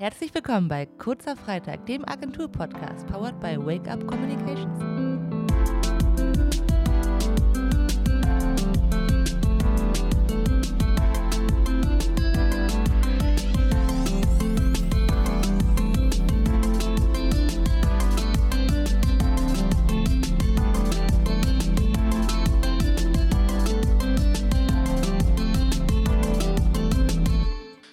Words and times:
Herzlich 0.00 0.34
willkommen 0.34 0.66
bei 0.66 0.86
Kurzer 0.86 1.36
Freitag, 1.36 1.84
dem 1.84 2.08
Agentur-Podcast, 2.08 3.06
powered 3.08 3.38
by 3.38 3.58
Wake 3.58 3.86
Up 3.86 4.06
Communications. 4.06 4.80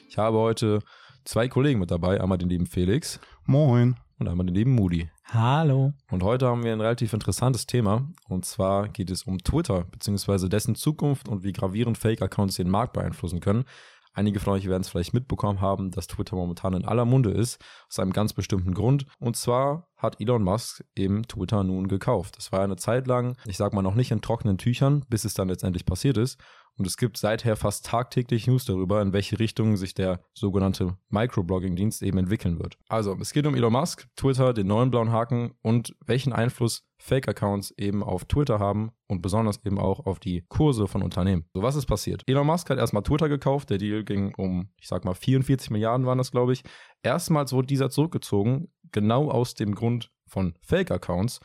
Ich 0.08 0.18
habe 0.18 0.38
heute 0.38 0.80
zwei 1.28 1.50
Kollegen 1.50 1.80
mit 1.80 1.92
dabei, 1.92 2.22
einmal 2.22 2.38
den 2.38 2.50
lieben 2.50 2.66
Felix 2.66 3.20
Moin. 3.46 3.98
und 4.18 4.28
einmal 4.28 4.46
den 4.46 4.56
lieben 4.56 4.74
Moody. 4.74 5.10
Hallo. 5.26 5.94
Und 6.10 6.24
heute 6.24 6.48
haben 6.48 6.64
wir 6.64 6.72
ein 6.72 6.82
relativ 6.82 7.12
interessantes 7.14 7.68
Thema. 7.68 8.08
Und 8.30 8.46
zwar 8.46 8.88
geht 8.88 9.12
es 9.12 9.24
um 9.24 9.38
Twitter, 9.40 9.84
beziehungsweise 9.92 10.48
dessen 10.48 10.76
Zukunft 10.76 11.28
und 11.28 11.44
wie 11.44 11.52
gravierend 11.52 11.98
Fake-Accounts 11.98 12.56
den 12.56 12.70
Markt 12.70 12.94
beeinflussen 12.94 13.42
können. 13.42 13.66
Einige 14.14 14.40
von 14.40 14.54
euch 14.54 14.68
werden 14.68 14.82
es 14.82 14.90
vielleicht 14.90 15.14
mitbekommen 15.14 15.62
haben, 15.62 15.92
dass 15.92 16.08
Twitter 16.08 16.36
momentan 16.36 16.74
in 16.74 16.86
aller 16.86 17.06
Munde 17.06 17.30
ist, 17.30 17.62
aus 17.88 18.00
einem 18.00 18.14
ganz 18.14 18.34
bestimmten 18.34 18.74
Grund. 18.74 19.06
Und 19.20 19.36
zwar 19.36 19.90
hat 19.98 20.20
Elon 20.20 20.44
Musk 20.44 20.84
eben 20.96 21.28
Twitter 21.28 21.64
nun 21.64 21.88
gekauft. 21.88 22.38
Das 22.38 22.52
war 22.52 22.62
eine 22.62 22.78
Zeit 22.78 23.06
lang, 23.06 23.36
ich 23.46 23.58
sag 23.58 23.74
mal 23.74 23.84
noch 23.84 23.94
nicht 23.94 24.10
in 24.12 24.22
trockenen 24.22 24.58
Tüchern, 24.58 25.06
bis 25.10 25.24
es 25.26 25.36
dann 25.36 25.50
letztendlich 25.50 25.86
passiert 25.86 26.18
ist. 26.18 26.40
Und 26.78 26.86
es 26.86 26.98
gibt 26.98 27.18
seither 27.18 27.56
fast 27.56 27.86
tagtäglich 27.86 28.48
News 28.48 28.66
darüber, 28.66 29.02
in 29.02 29.12
welche 29.12 29.40
Richtung 29.40 29.78
sich 29.78 29.96
der 29.96 30.22
sogenannte 30.34 30.98
Microblogging-Dienst 31.10 32.04
eben 32.04 32.20
entwickeln 32.20 32.60
wird. 32.60 32.78
Also, 32.88 33.18
es 33.20 33.34
geht 33.34 33.48
um 33.48 33.56
Elon 33.56 33.74
Musk, 33.74 34.08
Twitter, 34.16 34.54
den 34.54 34.68
neuen 34.68 34.92
blauen 34.92 35.12
Haken 35.12 35.54
und 35.62 35.96
welchen 36.06 36.34
Einfluss 36.34 36.88
Fake-Accounts 37.00 37.74
eben 37.78 38.04
auf 38.04 38.26
Twitter 38.26 38.60
haben 38.60 38.92
und 39.08 39.22
besonders 39.22 39.64
eben 39.66 39.80
auch 39.80 40.06
auf 40.06 40.20
die 40.20 40.46
Kurse 40.50 40.88
von 40.88 41.02
Unternehmen. 41.02 41.46
So, 41.54 41.62
was 41.62 41.76
ist 41.76 41.86
passiert? 41.86 42.24
Elon 42.28 42.46
Musk 42.46 42.70
hat 42.70 42.78
erstmal 42.78 43.04
Twitter 43.04 43.30
gekauft. 43.30 43.70
Der 43.70 43.78
Deal 43.78 44.04
ging 44.04 44.34
um, 44.36 44.70
ich 44.80 44.88
sag 44.88 45.06
mal, 45.06 45.14
44 45.14 45.72
Milliarden 45.72 46.06
waren 46.06 46.18
das, 46.18 46.32
glaube 46.32 46.54
ich. 46.54 46.64
Erstmals 47.04 47.54
wurde 47.54 47.68
dieser 47.68 47.90
zurückgezogen, 47.90 48.72
genau 48.92 49.30
aus 49.30 49.54
dem 49.54 49.74
Grund 49.74 50.12
von 50.28 50.54
Fake-Accounts 50.62 51.40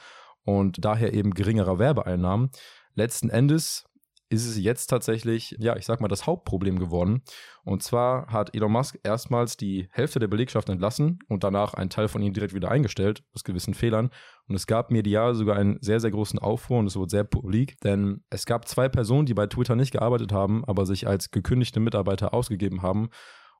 und 0.44 0.84
daher 0.84 1.14
eben 1.14 1.32
geringerer 1.32 1.78
Werbeeinnahmen. 1.78 2.50
Letzten 2.94 3.30
Endes 3.30 3.84
ist 4.32 4.46
es 4.46 4.58
jetzt 4.58 4.86
tatsächlich, 4.86 5.54
ja, 5.58 5.76
ich 5.76 5.84
sag 5.84 6.00
mal, 6.00 6.08
das 6.08 6.26
Hauptproblem 6.26 6.78
geworden. 6.78 7.22
Und 7.64 7.82
zwar 7.82 8.26
hat 8.28 8.54
Elon 8.54 8.72
Musk 8.72 8.98
erstmals 9.02 9.56
die 9.56 9.88
Hälfte 9.92 10.18
der 10.18 10.28
Belegschaft 10.28 10.68
entlassen 10.68 11.18
und 11.28 11.44
danach 11.44 11.74
einen 11.74 11.90
Teil 11.90 12.08
von 12.08 12.22
ihnen 12.22 12.34
direkt 12.34 12.54
wieder 12.54 12.70
eingestellt, 12.70 13.22
aus 13.34 13.44
gewissen 13.44 13.74
Fehlern. 13.74 14.10
Und 14.48 14.54
es 14.54 14.66
gab 14.66 14.90
medial 14.90 15.34
sogar 15.34 15.56
einen 15.56 15.78
sehr, 15.80 16.00
sehr 16.00 16.10
großen 16.10 16.38
Aufruhr 16.38 16.78
und 16.78 16.86
es 16.86 16.96
wurde 16.96 17.10
sehr 17.10 17.24
publik, 17.24 17.78
denn 17.80 18.24
es 18.30 18.46
gab 18.46 18.66
zwei 18.66 18.88
Personen, 18.88 19.26
die 19.26 19.34
bei 19.34 19.46
Twitter 19.46 19.76
nicht 19.76 19.92
gearbeitet 19.92 20.32
haben, 20.32 20.64
aber 20.64 20.86
sich 20.86 21.06
als 21.06 21.30
gekündigte 21.30 21.80
Mitarbeiter 21.80 22.34
ausgegeben 22.34 22.82
haben. 22.82 23.10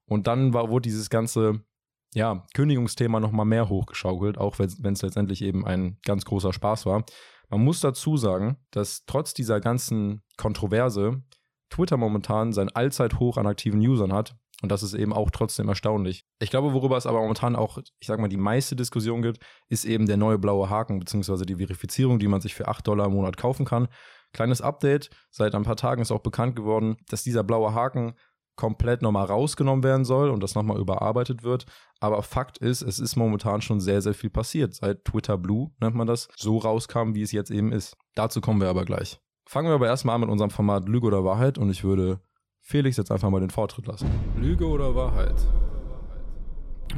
Und 0.07 0.27
dann 0.27 0.55
war, 0.55 0.71
wurde 0.71 0.89
dieses 0.89 1.11
ganze 1.11 1.61
ja, 2.15 2.45
Kündigungsthema 2.55 3.21
nochmal 3.21 3.47
mehr 3.47 3.69
hochgeschaukelt, 3.69 4.39
auch 4.39 4.59
wenn 4.59 4.93
es 4.93 5.03
letztendlich 5.03 5.43
eben 5.43 5.67
ein 5.67 5.99
ganz 6.05 6.25
großer 6.25 6.53
Spaß 6.53 6.87
war. 6.87 7.05
Man 7.53 7.65
muss 7.65 7.81
dazu 7.81 8.17
sagen, 8.17 8.57
dass 8.71 9.05
trotz 9.05 9.35
dieser 9.35 9.61
ganzen 9.61 10.23
Kontroverse 10.39 11.23
Twitter 11.69 11.99
momentan 11.99 12.55
sein 12.55 12.71
Allzeithoch 12.71 13.37
an 13.37 13.47
aktiven 13.47 13.79
Usern 13.79 14.15
hat. 14.15 14.35
Und 14.63 14.73
das 14.73 14.83
ist 14.83 14.95
eben 14.95 15.13
auch 15.13 15.31
trotzdem 15.31 15.69
erstaunlich. 15.69 16.25
Ich 16.39 16.49
glaube, 16.49 16.73
worüber 16.73 16.97
es 16.97 17.05
aber 17.05 17.21
momentan 17.21 17.55
auch, 17.55 17.77
ich 17.77 18.07
sag 18.07 18.21
mal, 18.21 18.29
die 18.29 18.39
meiste 18.39 18.75
Diskussion 18.75 19.21
gibt, 19.21 19.45
ist 19.69 19.85
eben 19.85 20.07
der 20.07 20.17
neue 20.17 20.39
blaue 20.39 20.71
Haken, 20.71 20.99
beziehungsweise 20.99 21.45
die 21.45 21.57
Verifizierung, 21.57 22.19
die 22.19 22.29
man 22.29 22.41
sich 22.41 22.55
für 22.55 22.69
8 22.69 22.87
Dollar 22.87 23.07
im 23.07 23.13
Monat 23.13 23.37
kaufen 23.37 23.67
kann. 23.67 23.89
Kleines 24.33 24.63
Update, 24.63 25.11
seit 25.31 25.55
ein 25.55 25.65
paar 25.65 25.77
Tagen 25.77 26.01
ist 26.01 26.11
auch 26.11 26.21
bekannt 26.21 26.57
geworden, 26.57 26.97
dass 27.11 27.23
dieser 27.23 27.45
blaue 27.45 27.75
Haken 27.75 28.15
komplett 28.57 29.03
nochmal 29.03 29.27
rausgenommen 29.27 29.83
werden 29.83 30.05
soll 30.05 30.31
und 30.31 30.43
das 30.43 30.55
nochmal 30.55 30.79
überarbeitet 30.79 31.43
wird. 31.43 31.67
Aber 32.01 32.23
Fakt 32.23 32.59
ist, 32.59 32.83
es 32.83 32.99
ist 32.99 33.17
momentan 33.17 33.63
schon 33.63 33.81
sehr, 33.81 34.03
sehr 34.03 34.15
viel 34.15 34.31
passiert, 34.31 34.75
seit 34.75 35.05
Twitter 35.05 35.39
Blue, 35.39 35.71
nennt 35.81 35.95
man 35.95 36.07
das, 36.07 36.29
so 36.37 36.59
rauskam, 36.59 37.15
wie 37.15 37.23
es 37.23 37.33
jetzt 37.33 37.51
eben 37.51 37.73
ist. 37.73 37.97
Dazu 38.15 38.41
kommen 38.41 38.61
wir 38.61 38.69
aber 38.69 38.85
gleich. 38.85 39.21
Fangen 39.47 39.69
wir 39.69 39.75
aber 39.75 39.87
erstmal 39.87 40.15
an 40.15 40.23
mit 40.23 40.31
unserem 40.31 40.51
Format 40.51 40.89
Lüge 40.89 41.07
oder 41.07 41.25
Wahrheit 41.25 41.59
und 41.59 41.71
ich 41.71 41.85
würde 41.85 42.21
Felix 42.61 42.97
jetzt 42.97 43.11
einfach 43.11 43.31
mal 43.31 43.41
den 43.41 43.51
Vortritt 43.51 43.87
lassen. 43.87 44.09
Lüge 44.37 44.67
oder 44.67 44.95
Wahrheit? 44.95 45.35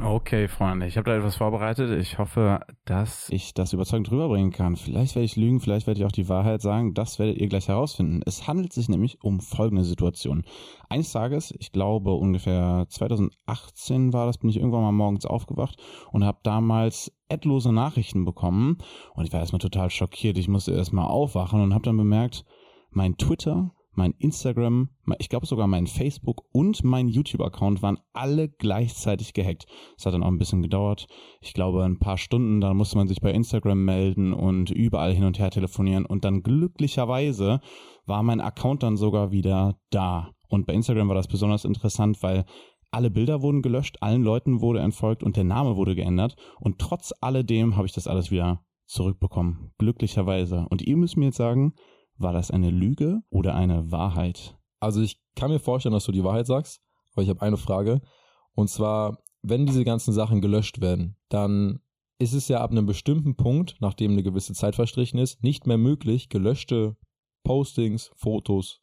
Okay, 0.03 0.49
Freunde, 0.49 0.87
ich 0.87 0.97
habe 0.97 1.09
da 1.09 1.15
etwas 1.15 1.37
vorbereitet. 1.37 1.99
Ich 1.99 2.19
hoffe, 2.19 2.59
dass 2.83 3.29
ich 3.29 3.53
das 3.53 3.71
überzeugend 3.71 4.11
rüberbringen 4.11 4.51
kann. 4.51 4.75
Vielleicht 4.75 5.15
werde 5.15 5.25
ich 5.25 5.37
lügen, 5.37 5.61
vielleicht 5.61 5.87
werde 5.87 5.99
ich 5.99 6.05
auch 6.05 6.11
die 6.11 6.27
Wahrheit 6.27 6.61
sagen. 6.61 6.93
Das 6.93 7.17
werdet 7.17 7.37
ihr 7.37 7.47
gleich 7.47 7.69
herausfinden. 7.69 8.21
Es 8.25 8.45
handelt 8.45 8.73
sich 8.73 8.89
nämlich 8.89 9.23
um 9.23 9.39
folgende 9.39 9.83
Situation. 9.83 10.43
Eines 10.89 11.13
Tages, 11.13 11.53
ich 11.57 11.71
glaube 11.71 12.13
ungefähr 12.13 12.85
2018 12.89 14.11
war 14.11 14.25
das, 14.25 14.37
bin 14.37 14.49
ich 14.49 14.57
irgendwann 14.57 14.83
mal 14.83 14.91
morgens 14.91 15.25
aufgewacht 15.25 15.81
und 16.11 16.25
habe 16.25 16.39
damals 16.43 17.11
ettlose 17.29 17.71
Nachrichten 17.71 18.25
bekommen. 18.25 18.77
Und 19.13 19.25
ich 19.25 19.31
war 19.31 19.39
erstmal 19.39 19.59
total 19.59 19.89
schockiert. 19.89 20.37
Ich 20.37 20.49
musste 20.49 20.73
erstmal 20.73 21.07
aufwachen 21.07 21.61
und 21.61 21.73
habe 21.73 21.83
dann 21.83 21.97
bemerkt, 21.97 22.43
mein 22.91 23.17
Twitter 23.17 23.71
mein 23.97 24.11
Instagram, 24.17 24.89
ich 25.19 25.29
glaube 25.29 25.45
sogar 25.45 25.67
mein 25.67 25.87
Facebook 25.87 26.43
und 26.51 26.83
mein 26.83 27.07
YouTube-Account 27.07 27.81
waren 27.81 27.99
alle 28.13 28.49
gleichzeitig 28.49 29.33
gehackt. 29.33 29.65
Es 29.97 30.05
hat 30.05 30.13
dann 30.13 30.23
auch 30.23 30.27
ein 30.27 30.37
bisschen 30.37 30.61
gedauert. 30.61 31.07
Ich 31.41 31.53
glaube 31.53 31.83
ein 31.83 31.99
paar 31.99 32.17
Stunden, 32.17 32.61
da 32.61 32.73
musste 32.73 32.97
man 32.97 33.07
sich 33.07 33.21
bei 33.21 33.31
Instagram 33.31 33.83
melden 33.83 34.33
und 34.33 34.71
überall 34.71 35.13
hin 35.13 35.23
und 35.23 35.39
her 35.39 35.51
telefonieren 35.51 36.05
und 36.05 36.25
dann 36.25 36.43
glücklicherweise 36.43 37.59
war 38.05 38.23
mein 38.23 38.41
Account 38.41 38.83
dann 38.83 38.97
sogar 38.97 39.31
wieder 39.31 39.77
da. 39.89 40.31
Und 40.47 40.65
bei 40.67 40.73
Instagram 40.73 41.07
war 41.07 41.15
das 41.15 41.27
besonders 41.27 41.65
interessant, 41.65 42.21
weil 42.21 42.45
alle 42.91 43.11
Bilder 43.11 43.41
wurden 43.41 43.61
gelöscht, 43.61 43.97
allen 44.01 44.23
Leuten 44.23 44.61
wurde 44.61 44.79
entfolgt 44.79 45.23
und 45.23 45.35
der 45.35 45.43
Name 45.43 45.75
wurde 45.75 45.95
geändert 45.95 46.35
und 46.59 46.79
trotz 46.79 47.13
alledem 47.19 47.75
habe 47.75 47.87
ich 47.87 47.93
das 47.93 48.07
alles 48.07 48.31
wieder 48.31 48.63
zurückbekommen. 48.85 49.73
Glücklicherweise. 49.77 50.65
Und 50.69 50.81
ihr 50.81 50.95
müsst 50.95 51.17
mir 51.17 51.25
jetzt 51.25 51.37
sagen, 51.37 51.73
war 52.17 52.33
das 52.33 52.51
eine 52.51 52.69
Lüge 52.69 53.21
oder 53.29 53.55
eine 53.55 53.91
Wahrheit? 53.91 54.57
Also 54.79 55.01
ich 55.01 55.19
kann 55.35 55.51
mir 55.51 55.59
vorstellen, 55.59 55.93
dass 55.93 56.05
du 56.05 56.11
die 56.11 56.23
Wahrheit 56.23 56.47
sagst, 56.47 56.81
aber 57.13 57.23
ich 57.23 57.29
habe 57.29 57.41
eine 57.41 57.57
Frage. 57.57 58.01
Und 58.53 58.69
zwar, 58.69 59.19
wenn 59.41 59.65
diese 59.65 59.83
ganzen 59.83 60.13
Sachen 60.13 60.41
gelöscht 60.41 60.81
werden, 60.81 61.17
dann 61.29 61.79
ist 62.17 62.33
es 62.33 62.47
ja 62.47 62.61
ab 62.61 62.71
einem 62.71 62.85
bestimmten 62.85 63.35
Punkt, 63.35 63.75
nachdem 63.79 64.11
eine 64.11 64.23
gewisse 64.23 64.53
Zeit 64.53 64.75
verstrichen 64.75 65.19
ist, 65.19 65.43
nicht 65.43 65.67
mehr 65.67 65.77
möglich, 65.77 66.29
gelöschte 66.29 66.95
Postings, 67.43 68.11
Fotos, 68.15 68.81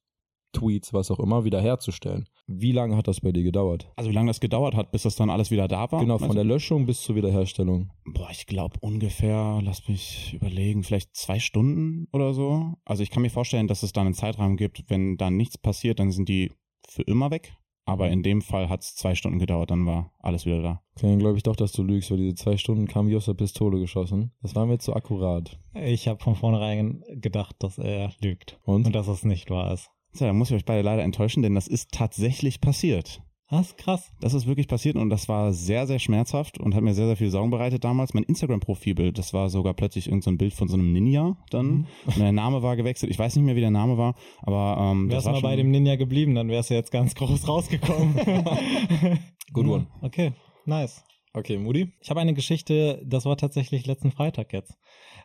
Tweets, 0.53 0.93
was 0.93 1.11
auch 1.11 1.19
immer, 1.19 1.45
wiederherzustellen. 1.45 2.29
Wie 2.47 2.73
lange 2.73 2.97
hat 2.97 3.09
das 3.09 3.21
bei 3.21 3.33
dir 3.33 3.43
gedauert? 3.43 3.91
Also 3.97 4.11
wie 4.11 4.15
lange 4.15 4.31
das 4.31 4.41
gedauert 4.41 4.75
hat, 4.75 4.93
bis 4.93 5.03
das 5.03 5.17
dann 5.17 5.31
alles 5.31 5.51
wieder 5.51 5.69
da 5.69 5.91
war? 5.91 6.01
Genau, 6.01 6.19
von 6.19 6.35
der 6.35 6.45
Löschung 6.45 6.87
bis 6.87 7.03
zur 7.03 7.17
Wiederherstellung. 7.17 7.91
Boah, 8.05 8.29
ich 8.31 8.47
glaube 8.47 8.79
ungefähr, 8.81 9.61
lass 9.63 9.89
mich 9.89 10.35
überlegen, 10.35 10.83
vielleicht 10.83 11.15
zwei 11.17 11.39
Stunden 11.39 12.09
oder 12.13 12.35
so. 12.35 12.75
Also 12.85 13.03
ich 13.03 13.11
kann 13.11 13.23
mir 13.23 13.31
vorstellen, 13.31 13.69
dass 13.69 13.83
es 13.83 13.93
dann 13.93 14.07
einen 14.07 14.15
Zeitrahmen 14.15 14.57
gibt, 14.57 14.85
wenn 14.89 15.17
dann 15.17 15.37
nichts 15.37 15.59
passiert, 15.59 15.99
dann 15.99 16.11
sind 16.11 16.29
die 16.29 16.53
für 16.89 17.03
immer 17.03 17.31
weg. 17.31 17.55
Aber 17.85 18.11
in 18.11 18.23
dem 18.23 18.43
Fall 18.43 18.69
hat 18.69 18.83
es 18.83 18.95
zwei 18.95 19.15
Stunden 19.15 19.41
gedauert, 19.41 19.71
dann 19.71 19.87
war 19.87 20.13
alles 20.21 20.47
wieder 20.47 20.63
da. 20.63 20.83
Okay, 20.97 21.09
dann 21.09 21.19
glaube 21.19 21.37
ich 21.37 21.43
doch, 21.43 21.57
dass 21.57 21.73
du 21.73 21.83
lügst, 21.83 22.11
weil 22.11 22.19
diese 22.19 22.37
zwei 22.37 22.57
Stunden 22.57 22.87
kamen 22.87 23.09
wie 23.09 23.17
aus 23.17 23.25
der 23.25 23.35
Pistole 23.35 23.81
geschossen. 23.81 24.33
Das 24.41 24.55
war 24.55 24.67
mir 24.67 24.79
zu 24.79 24.95
akkurat. 24.95 25.59
Ich 25.75 26.07
habe 26.07 26.23
von 26.23 26.37
vornherein 26.37 27.03
gedacht, 27.09 27.57
dass 27.59 27.79
er 27.79 28.13
lügt. 28.21 28.61
Und? 28.65 28.87
Und 28.87 28.95
dass 28.95 29.09
es 29.09 29.25
nicht 29.25 29.51
wahr 29.51 29.73
ist. 29.73 29.91
Tja, 30.17 30.27
da 30.27 30.33
muss 30.33 30.51
ich 30.51 30.57
euch 30.57 30.65
beide 30.65 30.83
leider 30.83 31.03
enttäuschen, 31.03 31.43
denn 31.43 31.55
das 31.55 31.69
ist 31.69 31.91
tatsächlich 31.93 32.61
passiert. 32.61 33.23
Was? 33.53 33.77
Krass. 33.77 34.11
Das 34.19 34.33
ist 34.33 34.47
wirklich 34.47 34.67
passiert 34.67 34.97
und 34.97 35.11
das 35.11 35.29
war 35.29 35.53
sehr, 35.53 35.87
sehr 35.87 35.99
schmerzhaft 35.99 36.59
und 36.59 36.75
hat 36.75 36.83
mir 36.83 36.95
sehr, 36.95 37.07
sehr 37.07 37.19
viel 37.19 37.29
Sorgen 37.29 37.51
bereitet 37.51 37.85
damals. 37.85 38.15
Mein 38.15 38.23
Instagram-Profilbild, 38.23 39.19
das 39.19 39.35
war 39.35 39.51
sogar 39.51 39.75
plötzlich 39.75 40.07
irgendein 40.07 40.33
so 40.33 40.39
Bild 40.39 40.55
von 40.55 40.69
so 40.69 40.75
einem 40.75 40.91
Ninja 40.91 41.37
dann. 41.51 41.67
Mhm. 41.67 41.87
Und 42.07 42.19
der 42.19 42.33
Name 42.33 42.63
war 42.63 42.77
gewechselt. 42.77 43.13
Ich 43.13 43.19
weiß 43.19 43.37
nicht 43.37 43.45
mehr, 43.45 43.55
wie 43.55 43.61
der 43.61 43.71
Name 43.71 43.99
war, 43.99 44.15
aber 44.41 44.81
ähm, 44.81 45.11
Wärst 45.11 45.27
das 45.27 45.33
mal 45.33 45.43
war 45.43 45.51
bei 45.51 45.57
dem 45.57 45.71
Ninja 45.71 45.97
geblieben, 45.97 46.35
dann 46.35 46.49
wärst 46.49 46.71
du 46.71 46.75
jetzt 46.75 46.93
ganz 46.93 47.15
groß 47.15 47.47
rausgekommen. 47.47 48.15
Good 49.53 49.67
one. 49.67 49.87
Okay, 50.01 50.33
nice. 50.65 51.05
Okay, 51.35 51.59
Moody? 51.59 51.93
Ich 52.01 52.09
habe 52.09 52.21
eine 52.21 52.33
Geschichte, 52.33 53.03
das 53.05 53.27
war 53.27 53.37
tatsächlich 53.37 53.87
letzten 53.87 54.13
Freitag 54.13 54.55
jetzt. 54.55 54.79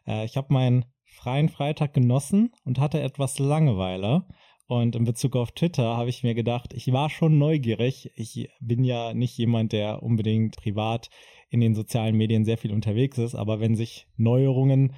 Äh, 0.06 0.26
ich 0.26 0.36
habe 0.36 0.54
meinen 0.54 0.84
freien 1.06 1.48
Freitag 1.48 1.94
genossen 1.94 2.52
und 2.66 2.80
hatte 2.80 3.00
etwas 3.00 3.40
Langeweile 3.40 4.26
und 4.68 4.96
in 4.96 5.06
Bezug 5.06 5.36
auf 5.36 5.52
Twitter 5.52 5.96
habe 5.98 6.10
ich 6.10 6.24
mir 6.24 6.36
gedacht, 6.36 6.74
ich 6.74 6.92
war 6.92 7.10
schon 7.10 7.38
neugierig. 7.38 8.12
Ich 8.16 8.50
bin 8.60 8.84
ja 8.84 9.14
nicht 9.14 9.38
jemand, 9.38 9.72
der 9.72 10.04
unbedingt 10.04 10.58
privat 10.58 11.10
in 11.50 11.62
den 11.62 11.74
sozialen 11.74 12.18
Medien 12.18 12.44
sehr 12.44 12.58
viel 12.58 12.74
unterwegs 12.74 13.18
ist, 13.18 13.34
aber 13.34 13.62
wenn 13.62 13.76
sich 13.76 14.08
Neuerungen 14.18 14.94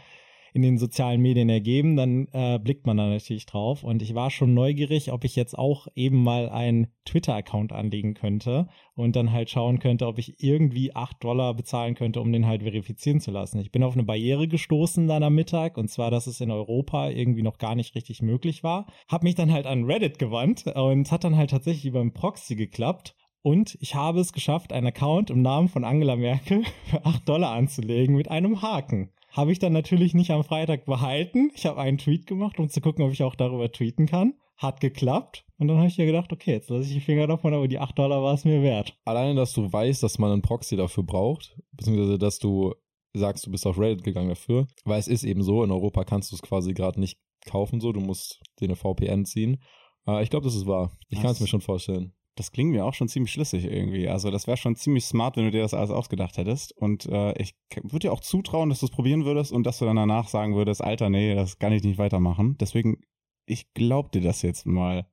in 0.54 0.62
den 0.62 0.78
sozialen 0.78 1.22
Medien 1.22 1.50
ergeben, 1.50 1.96
dann 1.96 2.28
äh, 2.32 2.60
blickt 2.60 2.86
man 2.86 2.98
da 2.98 3.08
natürlich 3.08 3.46
drauf. 3.46 3.84
Und 3.84 4.02
ich 4.02 4.16
war 4.16 4.30
schon 4.30 4.54
neugierig, 4.54 5.12
ob 5.12 5.24
ich 5.24 5.36
jetzt 5.36 5.58
auch 5.58 5.88
eben 5.96 6.24
mal 6.24 6.50
einen 6.50 6.88
Twitter-Account 7.06 7.72
anlegen 7.72 8.14
könnte 8.14 8.68
und 8.96 9.16
dann 9.16 9.32
halt 9.32 9.50
schauen 9.50 9.80
könnte, 9.80 10.08
ob 10.08 10.18
ich 10.20 10.44
irgendwie 10.44 10.96
8 10.96 11.24
Dollar 11.24 11.54
bezahlen 11.54 11.96
könnte, 11.96 12.22
um 12.22 12.32
den 12.32 12.46
halt 12.46 12.64
verifizieren 12.64 13.20
zu 13.20 13.32
lassen. 13.32 13.60
Ich 13.60 13.72
bin 13.72 13.84
auf 13.84 13.94
eine 13.94 14.04
Barriere 14.04 14.48
gestoßen 14.48 15.08
dann 15.08 15.24
am 15.24 15.36
Mittag 15.36 15.78
und 15.78 15.90
zwar, 15.90 16.12
dass 16.12 16.28
es 16.28 16.42
in 16.42 16.52
Europa 16.52 17.10
irgendwie 17.10 17.44
noch 17.44 17.58
gar 17.58 17.76
nicht 17.76 17.96
richtig 17.96 18.22
möglich 18.22 18.64
war. 18.64 18.86
Hab 19.08 19.24
mich 19.24 19.36
dann 19.36 19.52
halt 19.52 19.66
an 19.66 19.86
Reddit 19.86 20.20
gewandt 20.20 20.68
und 20.68 21.12
hat 21.12 21.24
dann 21.24 21.38
halt 21.38 21.50
tatsächlich 21.50 21.86
über 21.86 22.02
einen 22.02 22.14
Proxy 22.14 22.56
geklappt. 22.56 23.16
Und 23.42 23.78
ich 23.80 23.96
habe 23.96 24.20
es 24.20 24.34
geschafft, 24.34 24.74
einen 24.74 24.88
Account 24.88 25.30
im 25.30 25.42
Namen 25.42 25.70
von 25.70 25.86
Angela 25.86 26.16
Merkel 26.16 26.64
für 26.86 27.06
8 27.06 27.28
Dollar 27.28 27.52
anzulegen 27.54 28.16
mit 28.16 28.30
einem 28.30 28.62
Haken. 28.62 29.12
Habe 29.32 29.52
ich 29.52 29.60
dann 29.60 29.74
natürlich 29.74 30.14
nicht 30.14 30.32
am 30.32 30.44
Freitag 30.44 30.86
behalten. 30.86 31.52
Ich 31.56 31.66
habe 31.66 31.80
einen 31.80 31.98
Tweet 31.98 32.26
gemacht, 32.28 32.60
um 32.60 32.70
zu 32.70 32.82
gucken, 32.82 33.06
ob 33.06 33.12
ich 33.12 33.24
auch 33.24 33.36
darüber 33.36 33.72
tweeten 33.72 34.06
kann. 34.06 34.34
Hat 34.58 34.82
geklappt. 34.82 35.46
Und 35.58 35.68
dann 35.68 35.78
habe 35.78 35.88
ich 35.88 35.98
ja 35.98 36.06
gedacht, 36.06 36.32
okay, 36.34 36.52
jetzt 36.52 36.70
lasse 36.70 36.88
ich 36.88 36.94
die 36.94 37.02
Finger 37.02 37.28
davon, 37.28 37.54
aber 37.54 37.68
die 37.68 37.80
8 37.80 37.98
Dollar 37.98 38.24
war 38.24 38.34
es 38.34 38.46
mir 38.46 38.62
wert. 38.64 38.98
Alleine, 39.06 39.36
dass 39.36 39.54
du 39.54 39.72
weißt, 39.72 40.02
dass 40.04 40.18
man 40.18 40.32
einen 40.32 40.42
Proxy 40.42 40.76
dafür 40.76 41.04
braucht, 41.04 41.58
beziehungsweise 41.72 42.18
dass 42.18 42.40
du 42.40 42.74
sagst, 43.14 43.46
du 43.46 43.52
bist 43.52 43.66
auf 43.66 43.78
Reddit 43.78 44.04
gegangen 44.04 44.30
dafür, 44.30 44.68
weil 44.86 45.00
es 45.00 45.08
ist 45.08 45.24
eben 45.24 45.44
so, 45.44 45.64
in 45.64 45.72
Europa 45.72 46.04
kannst 46.04 46.32
du 46.32 46.36
es 46.36 46.42
quasi 46.42 46.74
gerade 46.74 47.00
nicht 47.00 47.20
kaufen, 47.46 47.80
so, 47.82 47.92
du 47.92 48.00
musst 48.00 48.42
dir 48.60 48.66
eine 48.66 48.76
VPN 48.76 49.26
ziehen. 49.26 49.62
Äh, 50.08 50.24
ich 50.24 50.30
glaube, 50.30 50.46
das 50.46 50.56
ist 50.56 50.68
wahr. 50.68 50.92
Ich 51.10 51.22
kann 51.22 51.32
es 51.32 51.40
mir 51.40 51.48
schon 51.48 51.62
vorstellen. 51.62 52.14
Das 52.40 52.54
klingt 52.54 52.72
mir 52.72 52.86
auch 52.86 52.94
schon 52.94 53.10
ziemlich 53.10 53.34
schlüssig 53.34 53.66
irgendwie. 53.66 54.08
Also 54.08 54.32
das 54.32 54.48
wäre 54.48 54.56
schon 54.56 54.78
ziemlich 54.78 55.04
smart, 55.04 55.36
wenn 55.36 55.44
du 55.44 55.52
dir 55.52 55.62
das 55.62 55.74
alles 55.74 55.90
ausgedacht 55.90 56.38
hättest. 56.38 56.72
Und 56.72 57.06
äh, 57.08 57.34
ich 57.34 57.54
würde 57.76 58.08
dir 58.08 58.14
auch 58.14 58.22
zutrauen, 58.22 58.70
dass 58.70 58.80
du 58.80 58.86
es 58.86 58.94
probieren 58.94 59.26
würdest 59.26 59.52
und 59.52 59.66
dass 59.66 59.80
du 59.80 59.84
dann 59.84 59.98
danach 59.98 60.30
sagen 60.30 60.56
würdest, 60.56 60.82
Alter, 60.82 61.10
nee, 61.10 61.36
das 61.36 61.60
kann 61.60 61.74
ich 61.74 61.84
nicht 61.84 61.98
weitermachen. 61.98 62.56
Deswegen, 62.58 63.02
ich 63.46 63.74
glaub 63.74 64.14
dir 64.14 64.22
das 64.22 64.42
jetzt 64.42 64.66
mal. 64.66 65.06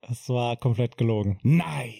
Das 0.00 0.30
war 0.30 0.56
komplett 0.56 0.96
gelogen. 0.96 1.38
Nein! 1.42 1.92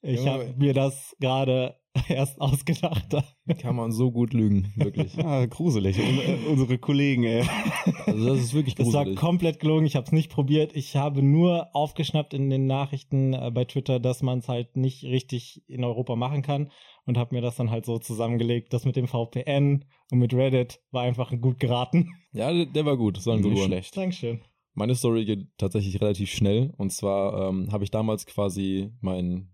Ich 0.00 0.24
habe 0.28 0.54
mir 0.58 0.74
das 0.74 1.16
gerade 1.18 1.74
erst 2.08 2.40
ausgedacht. 2.40 3.14
Kann 3.58 3.76
man 3.76 3.92
so 3.92 4.10
gut 4.10 4.32
lügen, 4.32 4.72
wirklich. 4.76 5.18
ah, 5.24 5.46
gruselig. 5.46 5.98
Un 5.98 6.52
unsere 6.52 6.78
Kollegen, 6.78 7.24
ey. 7.24 7.44
Also 8.06 8.26
das 8.28 8.40
ist 8.40 8.54
wirklich 8.54 8.76
gruselig. 8.76 8.94
Das 8.94 9.06
war 9.06 9.14
komplett 9.14 9.60
gelogen. 9.60 9.86
Ich 9.86 9.96
habe 9.96 10.06
es 10.06 10.12
nicht 10.12 10.30
probiert. 10.30 10.74
Ich 10.74 10.96
habe 10.96 11.22
nur 11.22 11.74
aufgeschnappt 11.74 12.34
in 12.34 12.50
den 12.50 12.66
Nachrichten 12.66 13.32
äh, 13.32 13.50
bei 13.52 13.64
Twitter, 13.64 14.00
dass 14.00 14.22
man 14.22 14.38
es 14.38 14.48
halt 14.48 14.76
nicht 14.76 15.04
richtig 15.04 15.62
in 15.68 15.84
Europa 15.84 16.16
machen 16.16 16.42
kann 16.42 16.70
und 17.06 17.18
habe 17.18 17.34
mir 17.34 17.40
das 17.40 17.56
dann 17.56 17.70
halt 17.70 17.86
so 17.86 17.98
zusammengelegt. 17.98 18.72
Das 18.72 18.84
mit 18.84 18.96
dem 18.96 19.06
VPN 19.06 19.84
und 20.10 20.18
mit 20.18 20.34
Reddit 20.34 20.80
war 20.90 21.02
einfach 21.02 21.30
gut 21.40 21.60
geraten. 21.60 22.10
Ja, 22.32 22.52
der, 22.64 22.84
war 22.84 22.96
gut. 22.96 23.26
Ein 23.26 23.40
Nicht 23.40 23.64
schlecht. 23.64 23.96
Dankeschön. 23.96 24.40
Meine 24.74 24.94
Story 24.94 25.24
geht 25.24 25.46
tatsächlich 25.56 26.00
relativ 26.00 26.30
schnell. 26.30 26.72
Und 26.76 26.90
zwar 26.90 27.48
ähm, 27.48 27.68
habe 27.70 27.84
ich 27.84 27.90
damals 27.90 28.26
quasi 28.26 28.90
meinen 29.00 29.53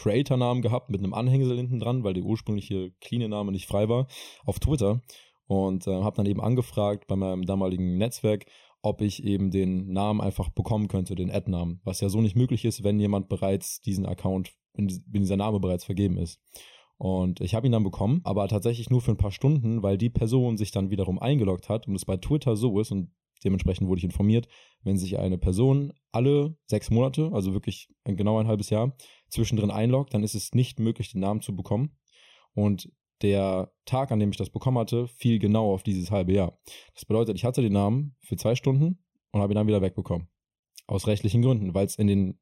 Creator-Namen 0.00 0.62
gehabt 0.62 0.90
mit 0.90 1.00
einem 1.00 1.14
Anhängsel 1.14 1.56
hinten 1.56 1.78
dran, 1.78 2.04
weil 2.04 2.14
der 2.14 2.24
ursprüngliche 2.24 2.92
clean 3.00 3.28
Name 3.28 3.52
nicht 3.52 3.66
frei 3.66 3.88
war, 3.88 4.06
auf 4.44 4.58
Twitter. 4.58 5.02
Und 5.46 5.86
äh, 5.86 6.02
habe 6.02 6.16
dann 6.16 6.26
eben 6.26 6.40
angefragt 6.40 7.06
bei 7.06 7.16
meinem 7.16 7.44
damaligen 7.44 7.98
Netzwerk, 7.98 8.46
ob 8.82 9.02
ich 9.02 9.24
eben 9.24 9.50
den 9.50 9.92
Namen 9.92 10.20
einfach 10.20 10.48
bekommen 10.48 10.88
könnte, 10.88 11.14
den 11.14 11.30
Ad-Namen. 11.30 11.80
Was 11.84 12.00
ja 12.00 12.08
so 12.08 12.20
nicht 12.20 12.36
möglich 12.36 12.64
ist, 12.64 12.82
wenn 12.82 13.00
jemand 13.00 13.28
bereits 13.28 13.80
diesen 13.80 14.06
Account, 14.06 14.52
wenn, 14.74 14.88
die- 14.88 15.02
wenn 15.06 15.22
dieser 15.22 15.36
Name 15.36 15.60
bereits 15.60 15.84
vergeben 15.84 16.16
ist. 16.16 16.40
Und 16.96 17.40
ich 17.40 17.54
habe 17.54 17.66
ihn 17.66 17.72
dann 17.72 17.82
bekommen, 17.84 18.20
aber 18.24 18.46
tatsächlich 18.46 18.90
nur 18.90 19.00
für 19.00 19.10
ein 19.10 19.16
paar 19.16 19.32
Stunden, 19.32 19.82
weil 19.82 19.98
die 19.98 20.10
Person 20.10 20.56
sich 20.56 20.70
dann 20.70 20.90
wiederum 20.90 21.18
eingeloggt 21.18 21.68
hat 21.68 21.88
und 21.88 21.94
es 21.94 22.04
bei 22.04 22.16
Twitter 22.16 22.56
so 22.56 22.78
ist 22.78 22.92
und 22.92 23.10
dementsprechend 23.44 23.88
wurde 23.88 23.98
ich 23.98 24.04
informiert, 24.04 24.48
wenn 24.82 24.96
sich 24.96 25.18
eine 25.18 25.38
Person 25.38 25.92
alle 26.12 26.56
sechs 26.66 26.90
Monate, 26.90 27.30
also 27.32 27.52
wirklich 27.52 27.88
genau 28.04 28.38
ein 28.38 28.48
halbes 28.48 28.70
Jahr, 28.70 28.96
zwischendrin 29.28 29.70
einloggt, 29.70 30.14
dann 30.14 30.22
ist 30.22 30.34
es 30.34 30.54
nicht 30.54 30.78
möglich, 30.78 31.12
den 31.12 31.20
Namen 31.20 31.40
zu 31.40 31.54
bekommen. 31.54 31.96
Und 32.52 32.90
der 33.22 33.72
Tag, 33.84 34.12
an 34.12 34.18
dem 34.18 34.30
ich 34.30 34.36
das 34.36 34.50
bekommen 34.50 34.78
hatte, 34.78 35.06
fiel 35.08 35.38
genau 35.38 35.72
auf 35.72 35.82
dieses 35.82 36.10
halbe 36.10 36.32
Jahr. 36.32 36.58
Das 36.94 37.04
bedeutet, 37.04 37.36
ich 37.36 37.44
hatte 37.44 37.62
den 37.62 37.72
Namen 37.72 38.16
für 38.20 38.36
zwei 38.36 38.54
Stunden 38.54 38.98
und 39.32 39.40
habe 39.40 39.52
ihn 39.52 39.56
dann 39.56 39.66
wieder 39.66 39.82
wegbekommen. 39.82 40.28
Aus 40.86 41.06
rechtlichen 41.06 41.42
Gründen, 41.42 41.74
weil 41.74 41.86
es 41.86 41.96
in 41.96 42.06
den, 42.06 42.40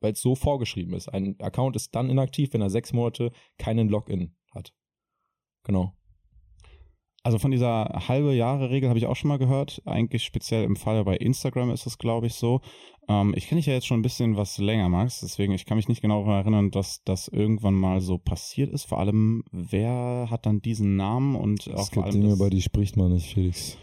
weil 0.00 0.12
es 0.12 0.20
so 0.20 0.34
vorgeschrieben 0.34 0.94
ist. 0.94 1.08
Ein 1.08 1.40
Account 1.40 1.76
ist 1.76 1.94
dann 1.94 2.10
inaktiv, 2.10 2.52
wenn 2.52 2.60
er 2.60 2.70
sechs 2.70 2.92
Monate 2.92 3.32
keinen 3.58 3.88
Login 3.88 4.36
hat. 4.52 4.74
Genau. 5.64 5.96
Also 7.24 7.38
von 7.38 7.52
dieser 7.52 7.84
halbe 8.08 8.34
Jahre 8.34 8.70
Regel 8.70 8.88
habe 8.88 8.98
ich 8.98 9.06
auch 9.06 9.14
schon 9.14 9.28
mal 9.28 9.38
gehört. 9.38 9.80
Eigentlich 9.84 10.24
speziell 10.24 10.64
im 10.64 10.74
Fall 10.74 11.04
bei 11.04 11.16
Instagram 11.16 11.70
ist 11.70 11.86
es, 11.86 11.98
glaube 11.98 12.26
ich, 12.26 12.34
so. 12.34 12.60
Ähm, 13.08 13.32
ich 13.36 13.46
kenne 13.46 13.60
dich 13.60 13.66
ja 13.66 13.74
jetzt 13.74 13.86
schon 13.86 14.00
ein 14.00 14.02
bisschen 14.02 14.36
was 14.36 14.58
länger, 14.58 14.88
Max. 14.88 15.20
Deswegen, 15.20 15.52
ich 15.52 15.64
kann 15.64 15.76
mich 15.76 15.86
nicht 15.88 16.02
genau 16.02 16.24
daran 16.24 16.40
erinnern, 16.40 16.70
dass 16.72 17.04
das 17.04 17.28
irgendwann 17.28 17.74
mal 17.74 18.00
so 18.00 18.18
passiert 18.18 18.72
ist. 18.72 18.84
Vor 18.86 18.98
allem, 18.98 19.44
wer 19.52 20.26
hat 20.30 20.46
dann 20.46 20.60
diesen 20.62 20.96
Namen 20.96 21.36
und 21.36 21.72
auch 21.72 21.90
vor 21.92 22.04
allem 22.04 22.28
das- 22.38 22.50
die 22.50 22.62
spricht 22.62 22.96
man 22.96 23.12
nicht, 23.12 23.32
Felix. 23.32 23.78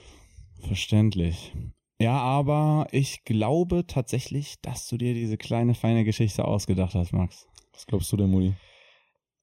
Verständlich. 0.61 1.53
Ja, 2.01 2.17
aber 2.19 2.87
ich 2.91 3.23
glaube 3.23 3.85
tatsächlich, 3.87 4.55
dass 4.61 4.87
du 4.87 4.97
dir 4.97 5.13
diese 5.13 5.37
kleine, 5.37 5.75
feine 5.75 6.03
Geschichte 6.03 6.45
ausgedacht 6.45 6.95
hast, 6.95 7.13
Max. 7.13 7.47
Was 7.73 7.85
glaubst 7.85 8.11
du 8.11 8.17
denn, 8.17 8.31
Mudi? 8.31 8.53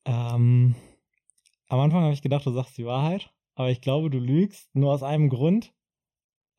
Ähm, 0.05 0.75
am 1.69 1.81
Anfang 1.81 2.03
habe 2.03 2.13
ich 2.15 2.23
gedacht, 2.23 2.47
du 2.47 2.53
sagst 2.53 2.77
die 2.79 2.87
Wahrheit, 2.87 3.31
aber 3.57 3.71
ich 3.71 3.81
glaube, 3.81 4.11
du 4.11 4.19
lügst 4.19 4.73
nur 4.75 4.93
aus 4.93 5.03
einem 5.03 5.29
Grund. 5.29 5.73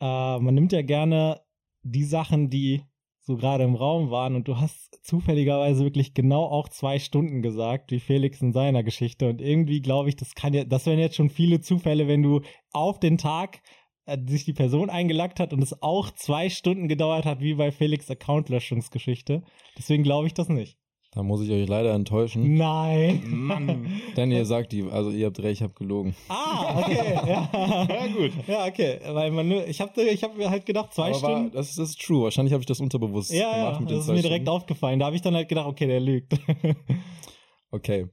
Äh, 0.02 0.40
man 0.40 0.54
nimmt 0.54 0.74
ja 0.74 0.82
gerne 0.82 1.42
die 1.84 2.04
Sachen, 2.04 2.50
die 2.50 2.84
so 3.22 3.38
gerade 3.38 3.64
im 3.64 3.76
Raum 3.76 4.10
waren 4.10 4.36
und 4.36 4.48
du 4.48 4.58
hast 4.58 5.00
zufälligerweise 5.06 5.84
wirklich 5.84 6.14
genau 6.14 6.46
auch 6.46 6.70
zwei 6.70 6.98
Stunden 6.98 7.42
gesagt, 7.42 7.92
wie 7.92 8.00
Felix 8.00 8.42
in 8.42 8.54
seiner 8.54 8.84
Geschichte 8.84 9.30
und 9.30 9.42
irgendwie 9.42 9.82
glaube 9.82 10.10
ich, 10.10 10.16
das 10.16 10.34
kann 10.34 10.54
ja, 10.54 10.64
das 10.64 10.86
wären 10.86 11.00
jetzt 11.00 11.16
schon 11.16 11.30
viele 11.30 11.60
Zufälle, 11.62 12.08
wenn 12.08 12.24
du 12.24 12.42
auf 12.72 13.00
den 13.00 13.18
Tag 13.18 13.62
äh, 14.06 14.18
sich 14.26 14.46
die 14.46 14.54
Person 14.54 14.90
eingeloggt 14.90 15.40
hat 15.40 15.54
und 15.54 15.62
es 15.62 15.82
auch 15.82 16.12
zwei 16.12 16.50
Stunden 16.50 16.88
gedauert 16.88 17.26
hat, 17.26 17.42
wie 17.42 17.54
bei 17.54 17.72
Felix 17.72 18.10
Accountlöschungsgeschichte. 18.10 19.44
Deswegen 19.78 20.04
glaube 20.04 20.28
ich 20.28 20.34
das 20.34 20.48
nicht. 20.48 20.80
Da 21.18 21.24
muss 21.24 21.42
ich 21.42 21.50
euch 21.50 21.68
leider 21.68 21.96
enttäuschen. 21.96 22.58
Nein. 22.58 23.24
Mann. 23.26 24.02
Denn 24.16 24.30
ihr 24.32 24.46
sagt 24.46 24.72
die, 24.72 24.84
also 24.84 25.10
ihr 25.10 25.26
habt 25.26 25.40
recht, 25.40 25.62
ich 25.62 25.64
habe 25.64 25.74
gelogen. 25.74 26.16
Ah, 26.30 26.80
okay. 26.80 27.16
ja. 27.26 27.50
Ja, 27.90 28.08
gut. 28.16 28.32
Ja, 28.46 28.68
okay. 28.68 29.00
Weil 29.04 29.32
man 29.32 29.50
nur, 29.50 29.68
ich 29.68 29.82
habe 29.82 30.00
ich 30.04 30.24
hab 30.24 30.38
mir 30.38 30.52
halt 30.52 30.68
gedacht, 30.68 30.94
zwei 30.94 31.10
Aber 31.10 31.22
war, 31.24 31.32
Stunden. 31.32 31.52
das, 31.54 31.70
ist, 31.72 31.80
das 31.80 31.90
ist 31.90 32.02
true. 32.02 32.26
Wahrscheinlich 32.26 32.54
habe 32.54 32.62
ich 32.62 32.68
das 32.68 32.80
unterbewusst 32.80 33.32
ja, 33.34 33.52
gemacht 33.52 33.74
ja, 33.74 33.80
mit 33.80 33.90
den 33.90 33.98
das 33.98 34.06
ist 34.06 34.14
mir 34.14 34.22
direkt 34.22 34.44
Stunden. 34.44 34.50
aufgefallen. 34.50 35.00
Da 35.00 35.08
habe 35.08 35.16
ich 35.16 35.24
dann 35.24 35.34
halt 35.34 35.50
gedacht, 35.50 35.66
okay, 35.66 35.88
der 35.88 36.00
lügt. 36.00 36.40
Okay. 37.72 38.08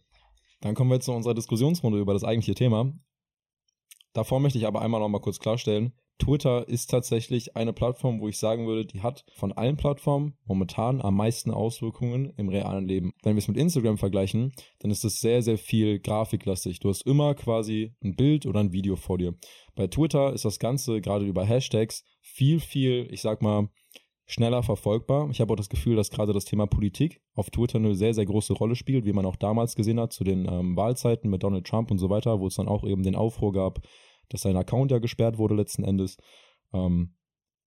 Dann 0.62 0.74
kommen 0.74 0.88
wir 0.88 0.94
jetzt 0.94 1.04
zu 1.04 1.12
unserer 1.12 1.34
Diskussionsrunde 1.34 2.00
über 2.00 2.14
das 2.14 2.24
eigentliche 2.24 2.54
Thema. 2.54 2.90
Davor 4.14 4.40
möchte 4.40 4.58
ich 4.58 4.66
aber 4.66 4.80
einmal 4.80 4.98
noch 5.00 5.08
mal 5.08 5.20
kurz 5.20 5.38
klarstellen, 5.38 5.92
Twitter 6.18 6.68
ist 6.68 6.90
tatsächlich 6.90 7.56
eine 7.56 7.72
Plattform, 7.72 8.20
wo 8.20 8.28
ich 8.28 8.38
sagen 8.38 8.66
würde, 8.66 8.86
die 8.86 9.02
hat 9.02 9.24
von 9.34 9.52
allen 9.52 9.76
Plattformen 9.76 10.34
momentan 10.44 11.00
am 11.00 11.16
meisten 11.16 11.50
Auswirkungen 11.50 12.32
im 12.36 12.48
realen 12.48 12.86
Leben. 12.86 13.12
Wenn 13.22 13.34
wir 13.34 13.40
es 13.40 13.48
mit 13.48 13.56
Instagram 13.56 13.98
vergleichen, 13.98 14.52
dann 14.78 14.90
ist 14.90 15.04
es 15.04 15.20
sehr, 15.20 15.42
sehr 15.42 15.58
viel 15.58 15.98
grafiklastig. 15.98 16.80
Du 16.80 16.88
hast 16.88 17.06
immer 17.06 17.34
quasi 17.34 17.94
ein 18.02 18.14
Bild 18.14 18.46
oder 18.46 18.60
ein 18.60 18.72
Video 18.72 18.96
vor 18.96 19.18
dir. 19.18 19.34
Bei 19.74 19.88
Twitter 19.88 20.32
ist 20.32 20.44
das 20.44 20.58
Ganze 20.58 21.00
gerade 21.00 21.26
über 21.26 21.44
Hashtags 21.44 22.04
viel, 22.20 22.60
viel, 22.60 23.08
ich 23.10 23.20
sag 23.20 23.42
mal, 23.42 23.68
schneller 24.26 24.62
verfolgbar. 24.62 25.28
Ich 25.30 25.40
habe 25.40 25.52
auch 25.52 25.56
das 25.56 25.68
Gefühl, 25.68 25.96
dass 25.96 26.10
gerade 26.10 26.32
das 26.32 26.44
Thema 26.44 26.66
Politik 26.66 27.20
auf 27.34 27.50
Twitter 27.50 27.78
eine 27.78 27.94
sehr, 27.94 28.14
sehr 28.14 28.24
große 28.24 28.54
Rolle 28.54 28.76
spielt, 28.76 29.04
wie 29.04 29.12
man 29.12 29.26
auch 29.26 29.36
damals 29.36 29.74
gesehen 29.74 30.00
hat 30.00 30.12
zu 30.12 30.24
den 30.24 30.48
ähm, 30.48 30.76
Wahlzeiten 30.76 31.30
mit 31.30 31.42
Donald 31.42 31.66
Trump 31.66 31.90
und 31.90 31.98
so 31.98 32.08
weiter, 32.08 32.40
wo 32.40 32.46
es 32.46 32.54
dann 32.54 32.68
auch 32.68 32.84
eben 32.84 33.02
den 33.02 33.16
Aufruhr 33.16 33.52
gab, 33.52 33.80
dass 34.28 34.42
sein 34.42 34.56
Account 34.56 34.90
ja 34.90 34.98
gesperrt 34.98 35.38
wurde 35.38 35.54
letzten 35.54 35.84
Endes. 35.84 36.16
Ähm, 36.72 37.14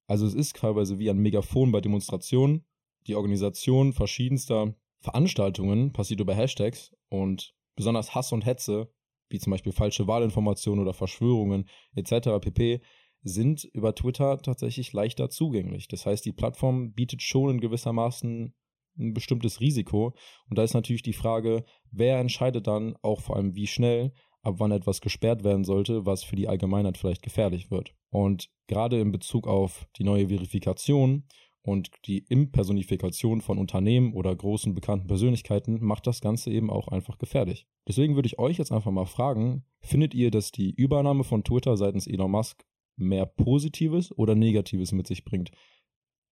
also 0.07 0.25
es 0.25 0.33
ist 0.33 0.55
teilweise 0.55 0.99
wie 0.99 1.09
ein 1.09 1.17
Megafon 1.17 1.71
bei 1.71 1.81
Demonstrationen. 1.81 2.65
Die 3.07 3.15
Organisation 3.15 3.93
verschiedenster 3.93 4.75
Veranstaltungen 4.99 5.93
passiert 5.93 6.19
über 6.19 6.33
Hashtags 6.33 6.95
und 7.09 7.53
besonders 7.75 8.15
Hass 8.15 8.31
und 8.31 8.45
Hetze, 8.45 8.91
wie 9.29 9.39
zum 9.39 9.51
Beispiel 9.51 9.71
falsche 9.71 10.07
Wahlinformationen 10.07 10.81
oder 10.81 10.93
Verschwörungen 10.93 11.67
etc. 11.95 12.39
pp 12.41 12.81
sind 13.23 13.65
über 13.73 13.93
Twitter 13.93 14.37
tatsächlich 14.37 14.93
leichter 14.93 15.29
zugänglich. 15.29 15.87
Das 15.87 16.05
heißt, 16.05 16.25
die 16.25 16.31
Plattform 16.31 16.93
bietet 16.93 17.21
schon 17.21 17.51
in 17.51 17.59
gewissermaßen 17.59 18.53
ein 18.99 19.13
bestimmtes 19.13 19.59
Risiko. 19.59 20.15
Und 20.49 20.57
da 20.57 20.63
ist 20.63 20.73
natürlich 20.73 21.03
die 21.03 21.13
Frage, 21.13 21.65
wer 21.91 22.19
entscheidet 22.19 22.67
dann 22.67 22.95
auch 23.01 23.21
vor 23.21 23.35
allem 23.35 23.55
wie 23.55 23.67
schnell, 23.67 24.13
ab 24.47 24.55
wann 24.59 24.71
etwas 24.71 25.01
gesperrt 25.01 25.43
werden 25.43 25.65
sollte, 25.65 26.05
was 26.05 26.23
für 26.23 26.35
die 26.35 26.47
Allgemeinheit 26.47 26.97
vielleicht 26.97 27.21
gefährlich 27.21 27.69
wird. 27.69 27.93
Und 28.09 28.49
gerade 28.67 28.99
in 28.99 29.11
Bezug 29.11 29.47
auf 29.47 29.87
die 29.97 30.03
neue 30.03 30.29
Verifikation 30.29 31.25
und 31.61 31.91
die 32.05 32.19
Impersonifikation 32.29 33.41
von 33.41 33.57
Unternehmen 33.57 34.13
oder 34.13 34.33
großen 34.33 34.73
bekannten 34.73 35.07
Persönlichkeiten 35.07 35.83
macht 35.83 36.07
das 36.07 36.21
Ganze 36.21 36.49
eben 36.49 36.69
auch 36.69 36.87
einfach 36.87 37.17
gefährlich. 37.17 37.67
Deswegen 37.87 38.15
würde 38.15 38.27
ich 38.27 38.39
euch 38.39 38.57
jetzt 38.57 38.71
einfach 38.71 38.91
mal 38.91 39.05
fragen, 39.05 39.65
findet 39.81 40.13
ihr, 40.13 40.31
dass 40.31 40.53
die 40.53 40.71
Übernahme 40.71 41.25
von 41.25 41.43
Twitter 41.43 41.75
seitens 41.75 42.07
Elon 42.07 42.31
Musk 42.31 42.65
mehr 42.95 43.25
Positives 43.25 44.17
oder 44.17 44.33
Negatives 44.33 44.93
mit 44.93 45.07
sich 45.07 45.25
bringt. 45.25 45.51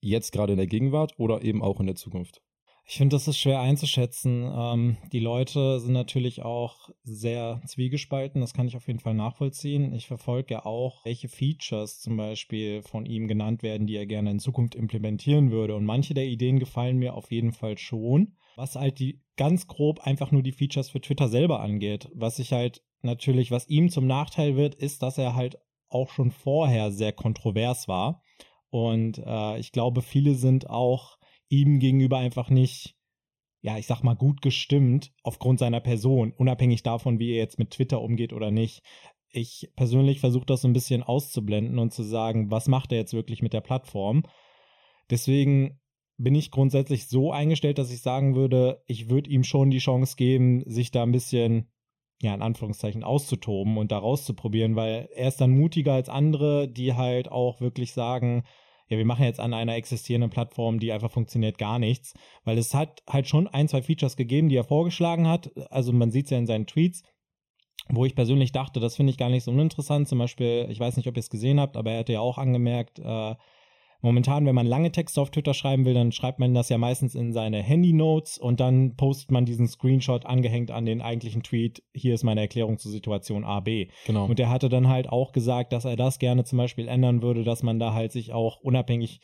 Jetzt 0.02 0.32
gerade 0.32 0.54
in 0.54 0.58
der 0.58 0.68
Gegenwart 0.68 1.14
oder 1.18 1.44
eben 1.44 1.62
auch 1.62 1.82
in 1.82 1.88
der 1.88 1.96
Zukunft. 1.96 2.42
Ich 2.88 2.98
finde, 2.98 3.16
das 3.16 3.28
ist 3.28 3.40
schwer 3.40 3.62
einzuschätzen. 3.62 4.48
Ähm, 4.56 4.98
die 5.12 5.20
Leute 5.20 5.80
sind 5.80 5.94
natürlich 5.94 6.44
auch 6.44 6.90
sehr 7.04 7.60
zwiegespalten. 7.66 8.42
Das 8.42 8.54
kann 8.54 8.68
ich 8.68 8.78
auf 8.78 8.86
jeden 8.86 9.00
Fall 9.00 9.16
nachvollziehen. 9.16 9.92
Ich 9.94 10.06
verfolge 10.06 10.54
ja 10.54 10.66
auch, 10.66 11.04
welche 11.04 11.28
Features 11.28 12.00
zum 12.00 12.16
Beispiel 12.16 12.84
von 12.84 13.08
ihm 13.08 13.28
genannt 13.28 13.64
werden, 13.64 13.88
die 13.88 13.96
er 13.96 14.06
gerne 14.06 14.30
in 14.30 14.40
Zukunft 14.40 14.76
implementieren 14.76 15.50
würde. 15.50 15.76
Und 15.76 15.84
manche 15.84 16.14
der 16.14 16.28
Ideen 16.28 16.60
gefallen 16.60 16.98
mir 16.98 17.16
auf 17.16 17.32
jeden 17.32 17.54
Fall 17.54 17.80
schon. 17.80 18.36
Was 18.56 18.76
halt 18.76 19.00
die 19.00 19.24
ganz 19.36 19.66
grob 19.66 20.02
einfach 20.02 20.32
nur 20.32 20.44
die 20.44 20.52
Features 20.52 20.92
für 20.92 21.02
Twitter 21.02 21.28
selber 21.28 21.62
angeht. 21.62 22.10
Was 22.14 22.38
ich 22.38 22.54
halt 22.54 22.84
natürlich, 23.02 23.50
was 23.50 23.68
ihm 23.68 23.90
zum 23.90 24.06
Nachteil 24.06 24.56
wird, 24.58 24.76
ist, 24.76 25.02
dass 25.02 25.18
er 25.18 25.34
halt 25.34 25.58
auch 25.90 26.12
schon 26.12 26.30
vorher 26.30 26.92
sehr 26.92 27.14
kontrovers 27.14 27.88
war. 27.88 28.22
Und 28.70 29.18
äh, 29.26 29.60
ich 29.60 29.72
glaube, 29.72 30.04
viele 30.04 30.36
sind 30.36 30.70
auch 30.70 31.18
ihm 31.50 31.80
gegenüber 31.80 32.18
einfach 32.18 32.50
nicht, 32.50 32.96
ja, 33.62 33.78
ich 33.78 33.88
sag 33.88 34.04
mal, 34.04 34.16
gut 34.16 34.42
gestimmt 34.42 35.12
aufgrund 35.24 35.60
seiner 35.60 35.80
Person, 35.80 36.32
unabhängig 36.32 36.84
davon, 36.84 37.20
wie 37.20 37.32
er 37.32 37.38
jetzt 37.38 37.60
mit 37.60 37.72
Twitter 37.72 38.02
umgeht 38.02 38.34
oder 38.34 38.52
nicht. 38.52 38.84
Ich 39.30 39.72
persönlich 39.76 40.20
versuche 40.20 40.46
das 40.46 40.62
so 40.62 40.68
ein 40.68 40.74
bisschen 40.74 41.04
auszublenden 41.04 41.80
und 41.80 41.94
zu 41.94 42.04
sagen, 42.04 42.52
was 42.52 42.68
macht 42.68 42.92
er 42.92 43.00
jetzt 43.00 43.14
wirklich 43.14 43.42
mit 43.42 43.54
der 43.54 43.62
Plattform. 43.62 44.24
Deswegen 45.10 45.80
bin 46.18 46.36
ich 46.36 46.52
grundsätzlich 46.52 47.08
so 47.08 47.32
eingestellt, 47.32 47.78
dass 47.78 47.92
ich 47.92 48.02
sagen 48.02 48.36
würde, 48.36 48.82
ich 48.88 49.10
würde 49.10 49.30
ihm 49.30 49.44
schon 49.44 49.70
die 49.70 49.80
Chance 49.80 50.16
geben, 50.16 50.64
sich 50.66 50.92
da 50.92 51.04
ein 51.04 51.12
bisschen, 51.12 51.70
ja, 52.22 52.34
in 52.34 52.42
Anführungszeichen 52.42 53.04
auszutoben 53.04 53.78
und 53.78 53.92
da 53.92 53.98
rauszuprobieren, 53.98 54.76
weil 54.76 55.10
er 55.14 55.28
ist 55.28 55.42
dann 55.42 55.52
mutiger 55.52 55.94
als 55.94 56.08
andere, 56.08 56.70
die 56.70 56.94
halt 56.94 57.30
auch 57.30 57.60
wirklich 57.60 57.92
sagen, 57.92 58.46
ja, 58.88 58.98
wir 58.98 59.06
machen 59.06 59.26
jetzt 59.26 59.40
an 59.40 59.54
einer 59.54 59.76
existierenden 59.76 60.30
Plattform, 60.30 60.80
die 60.80 60.92
einfach 60.92 61.12
funktioniert, 61.12 61.58
gar 61.58 61.80
nichts. 61.80 62.14
Weil 62.44 62.58
es 62.58 62.74
hat 62.74 63.02
halt 63.10 63.28
schon 63.28 63.48
ein, 63.48 63.68
zwei 63.68 63.82
Features 63.82 64.16
gegeben, 64.16 64.50
die 64.50 64.56
er 64.56 64.64
vorgeschlagen 64.64 65.28
hat. 65.28 65.52
Also 65.72 65.92
man 65.92 66.12
sieht 66.12 66.26
es 66.26 66.32
ja 66.32 66.38
in 66.38 66.46
seinen 66.46 66.68
Tweets, 66.68 67.04
wo 67.90 68.06
ich 68.06 68.16
persönlich 68.16 68.52
dachte, 68.52 68.80
das 68.80 68.96
finde 68.96 69.12
ich 69.12 69.18
gar 69.18 69.30
nicht 69.30 69.44
so 69.44 69.52
uninteressant. 69.52 70.08
Zum 70.08 70.20
Beispiel, 70.20 70.68
ich 70.70 70.80
weiß 70.80 70.98
nicht, 70.98 71.08
ob 71.08 71.16
ihr 71.16 71.22
es 71.22 71.30
gesehen 71.30 71.60
habt, 71.60 71.78
aber 71.78 71.92
er 71.92 72.00
hatte 72.00 72.14
ja 72.14 72.20
auch 72.20 72.38
angemerkt, 72.38 73.00
äh, 73.00 73.36
Momentan, 74.06 74.46
wenn 74.46 74.54
man 74.54 74.68
lange 74.68 74.92
Texte 74.92 75.20
auf 75.20 75.32
Twitter 75.32 75.56
schreiben 75.56 75.84
will, 75.84 75.96
dann 75.96 76.12
schreibt 76.12 76.38
man 76.38 76.54
das 76.54 76.70
ja 76.70 76.78
meistens 76.78 77.16
in 77.16 77.34
seine 77.34 77.64
Handy-Notes 77.64 78.38
und 78.38 78.60
dann 78.60 78.96
postet 78.96 79.32
man 79.32 79.46
diesen 79.46 79.68
Screenshot 79.68 80.28
angehängt 80.28 80.70
an 80.70 80.86
den 80.86 81.02
eigentlichen 81.02 81.42
Tweet. 81.42 81.82
Hier 81.92 82.14
ist 82.14 82.22
meine 82.22 82.42
Erklärung 82.42 82.78
zur 82.78 82.92
Situation 82.92 83.44
A, 83.44 83.62
B. 83.62 83.88
Genau. 84.06 84.26
Und 84.26 84.40
er 84.40 84.52
hatte 84.52 84.70
dann 84.70 84.90
halt 84.90 85.10
auch 85.10 85.32
gesagt, 85.32 85.74
dass 85.74 85.86
er 85.86 85.96
das 85.96 86.20
gerne 86.20 86.44
zum 86.44 86.60
Beispiel 86.60 86.88
ändern 86.88 87.24
würde, 87.24 87.44
dass 87.44 87.64
man 87.64 87.80
da 87.80 87.96
halt 87.96 88.12
sich 88.12 88.32
auch 88.32 88.60
unabhängig 88.60 89.22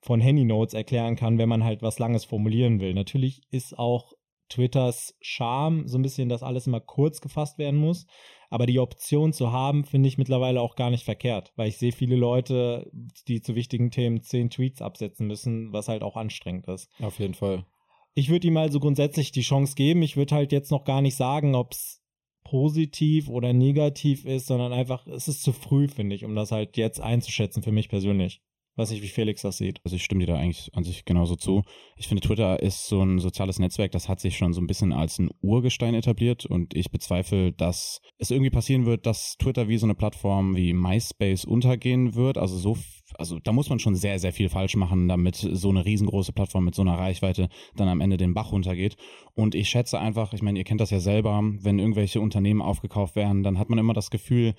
von 0.00 0.22
Handy-Notes 0.22 0.72
erklären 0.72 1.16
kann, 1.16 1.36
wenn 1.36 1.50
man 1.50 1.62
halt 1.62 1.82
was 1.82 1.98
Langes 1.98 2.24
formulieren 2.24 2.80
will. 2.80 2.94
Natürlich 2.94 3.42
ist 3.50 3.78
auch 3.78 4.14
Twitters 4.48 5.18
Charme 5.20 5.86
so 5.86 5.98
ein 5.98 6.02
bisschen, 6.02 6.30
dass 6.30 6.42
alles 6.42 6.66
immer 6.66 6.80
kurz 6.80 7.20
gefasst 7.20 7.58
werden 7.58 7.78
muss. 7.78 8.06
Aber 8.54 8.66
die 8.66 8.78
Option 8.78 9.32
zu 9.32 9.50
haben, 9.50 9.82
finde 9.82 10.08
ich 10.08 10.16
mittlerweile 10.16 10.60
auch 10.60 10.76
gar 10.76 10.88
nicht 10.88 11.04
verkehrt, 11.04 11.52
weil 11.56 11.66
ich 11.66 11.76
sehe 11.76 11.90
viele 11.90 12.14
Leute, 12.14 12.88
die 13.26 13.42
zu 13.42 13.56
wichtigen 13.56 13.90
Themen 13.90 14.22
zehn 14.22 14.48
Tweets 14.48 14.80
absetzen 14.80 15.26
müssen, 15.26 15.72
was 15.72 15.88
halt 15.88 16.04
auch 16.04 16.14
anstrengend 16.14 16.68
ist. 16.68 16.88
Auf 17.00 17.18
jeden 17.18 17.34
Fall. 17.34 17.66
Ich 18.14 18.28
würde 18.28 18.46
ihm 18.46 18.56
also 18.56 18.78
grundsätzlich 18.78 19.32
die 19.32 19.40
Chance 19.40 19.74
geben. 19.74 20.02
Ich 20.02 20.16
würde 20.16 20.36
halt 20.36 20.52
jetzt 20.52 20.70
noch 20.70 20.84
gar 20.84 21.02
nicht 21.02 21.16
sagen, 21.16 21.56
ob 21.56 21.72
es 21.72 22.00
positiv 22.44 23.28
oder 23.28 23.52
negativ 23.52 24.24
ist, 24.24 24.46
sondern 24.46 24.72
einfach, 24.72 25.04
es 25.08 25.26
ist 25.26 25.42
zu 25.42 25.52
früh, 25.52 25.88
finde 25.88 26.14
ich, 26.14 26.24
um 26.24 26.36
das 26.36 26.52
halt 26.52 26.76
jetzt 26.76 27.00
einzuschätzen 27.00 27.64
für 27.64 27.72
mich 27.72 27.88
persönlich. 27.88 28.40
Weiß 28.76 28.90
nicht, 28.90 29.02
wie 29.02 29.08
Felix 29.08 29.42
das 29.42 29.58
sieht. 29.58 29.80
Also 29.84 29.94
ich 29.94 30.02
stimme 30.02 30.26
dir 30.26 30.32
da 30.32 30.38
eigentlich 30.38 30.70
an 30.74 30.82
sich 30.82 31.04
genauso 31.04 31.36
zu. 31.36 31.62
Ich 31.96 32.08
finde, 32.08 32.26
Twitter 32.26 32.60
ist 32.60 32.88
so 32.88 33.02
ein 33.02 33.20
soziales 33.20 33.60
Netzwerk, 33.60 33.92
das 33.92 34.08
hat 34.08 34.18
sich 34.18 34.36
schon 34.36 34.52
so 34.52 34.60
ein 34.60 34.66
bisschen 34.66 34.92
als 34.92 35.20
ein 35.20 35.30
Urgestein 35.42 35.94
etabliert 35.94 36.44
und 36.44 36.74
ich 36.74 36.90
bezweifle, 36.90 37.52
dass 37.52 38.00
es 38.18 38.32
irgendwie 38.32 38.50
passieren 38.50 38.84
wird, 38.84 39.06
dass 39.06 39.36
Twitter 39.38 39.68
wie 39.68 39.78
so 39.78 39.86
eine 39.86 39.94
Plattform 39.94 40.56
wie 40.56 40.72
MySpace 40.72 41.44
untergehen 41.44 42.16
wird. 42.16 42.36
Also 42.36 42.58
so, 42.58 42.76
also 43.16 43.38
da 43.38 43.52
muss 43.52 43.68
man 43.68 43.78
schon 43.78 43.94
sehr, 43.94 44.18
sehr 44.18 44.32
viel 44.32 44.48
falsch 44.48 44.74
machen, 44.74 45.06
damit 45.06 45.36
so 45.36 45.70
eine 45.70 45.84
riesengroße 45.84 46.32
Plattform 46.32 46.64
mit 46.64 46.74
so 46.74 46.82
einer 46.82 46.98
Reichweite 46.98 47.48
dann 47.76 47.88
am 47.88 48.00
Ende 48.00 48.16
den 48.16 48.34
Bach 48.34 48.50
runtergeht. 48.50 48.96
Und 49.34 49.54
ich 49.54 49.68
schätze 49.68 50.00
einfach, 50.00 50.32
ich 50.32 50.42
meine, 50.42 50.58
ihr 50.58 50.64
kennt 50.64 50.80
das 50.80 50.90
ja 50.90 50.98
selber, 50.98 51.40
wenn 51.60 51.78
irgendwelche 51.78 52.20
Unternehmen 52.20 52.60
aufgekauft 52.60 53.14
werden, 53.14 53.44
dann 53.44 53.58
hat 53.60 53.70
man 53.70 53.78
immer 53.78 53.94
das 53.94 54.10
Gefühl, 54.10 54.54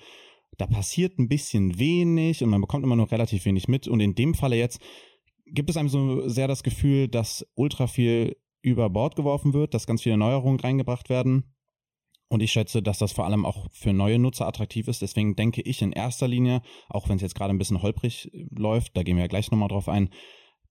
da 0.58 0.66
passiert 0.66 1.18
ein 1.18 1.28
bisschen 1.28 1.78
wenig 1.78 2.42
und 2.42 2.50
man 2.50 2.60
bekommt 2.60 2.84
immer 2.84 2.96
noch 2.96 3.10
relativ 3.10 3.44
wenig 3.44 3.68
mit. 3.68 3.88
Und 3.88 4.00
in 4.00 4.14
dem 4.14 4.34
Falle 4.34 4.56
jetzt 4.56 4.80
gibt 5.46 5.70
es 5.70 5.76
einem 5.76 5.88
so 5.88 6.28
sehr 6.28 6.48
das 6.48 6.62
Gefühl, 6.62 7.08
dass 7.08 7.46
ultra 7.54 7.86
viel 7.86 8.36
über 8.62 8.90
Bord 8.90 9.16
geworfen 9.16 9.52
wird, 9.52 9.74
dass 9.74 9.86
ganz 9.86 10.02
viele 10.02 10.16
Neuerungen 10.16 10.58
reingebracht 10.58 11.08
werden. 11.08 11.54
Und 12.28 12.42
ich 12.42 12.50
schätze, 12.50 12.82
dass 12.82 12.98
das 12.98 13.12
vor 13.12 13.24
allem 13.24 13.46
auch 13.46 13.68
für 13.70 13.92
neue 13.92 14.18
Nutzer 14.18 14.48
attraktiv 14.48 14.88
ist. 14.88 15.02
Deswegen 15.02 15.36
denke 15.36 15.62
ich 15.62 15.82
in 15.82 15.92
erster 15.92 16.26
Linie, 16.26 16.62
auch 16.88 17.08
wenn 17.08 17.16
es 17.16 17.22
jetzt 17.22 17.36
gerade 17.36 17.54
ein 17.54 17.58
bisschen 17.58 17.82
holprig 17.82 18.30
läuft, 18.50 18.96
da 18.96 19.04
gehen 19.04 19.16
wir 19.16 19.24
ja 19.24 19.28
gleich 19.28 19.50
nochmal 19.50 19.68
drauf 19.68 19.88
ein, 19.88 20.10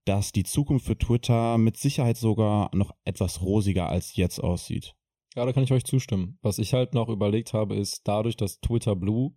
dass 0.03 0.33
die 0.33 0.43
Zukunft 0.43 0.85
für 0.85 0.97
Twitter 0.97 1.57
mit 1.57 1.77
Sicherheit 1.77 2.17
sogar 2.17 2.69
noch 2.75 2.91
etwas 3.05 3.41
rosiger 3.41 3.87
als 3.87 4.15
jetzt 4.17 4.39
aussieht. 4.39 4.95
Ja, 5.35 5.45
da 5.45 5.53
kann 5.53 5.63
ich 5.63 5.71
euch 5.71 5.85
zustimmen. 5.85 6.37
Was 6.41 6.59
ich 6.59 6.73
halt 6.73 6.93
noch 6.93 7.07
überlegt 7.07 7.53
habe, 7.53 7.75
ist 7.75 8.01
dadurch, 8.05 8.35
dass 8.35 8.59
Twitter 8.59 8.95
Blue 8.95 9.31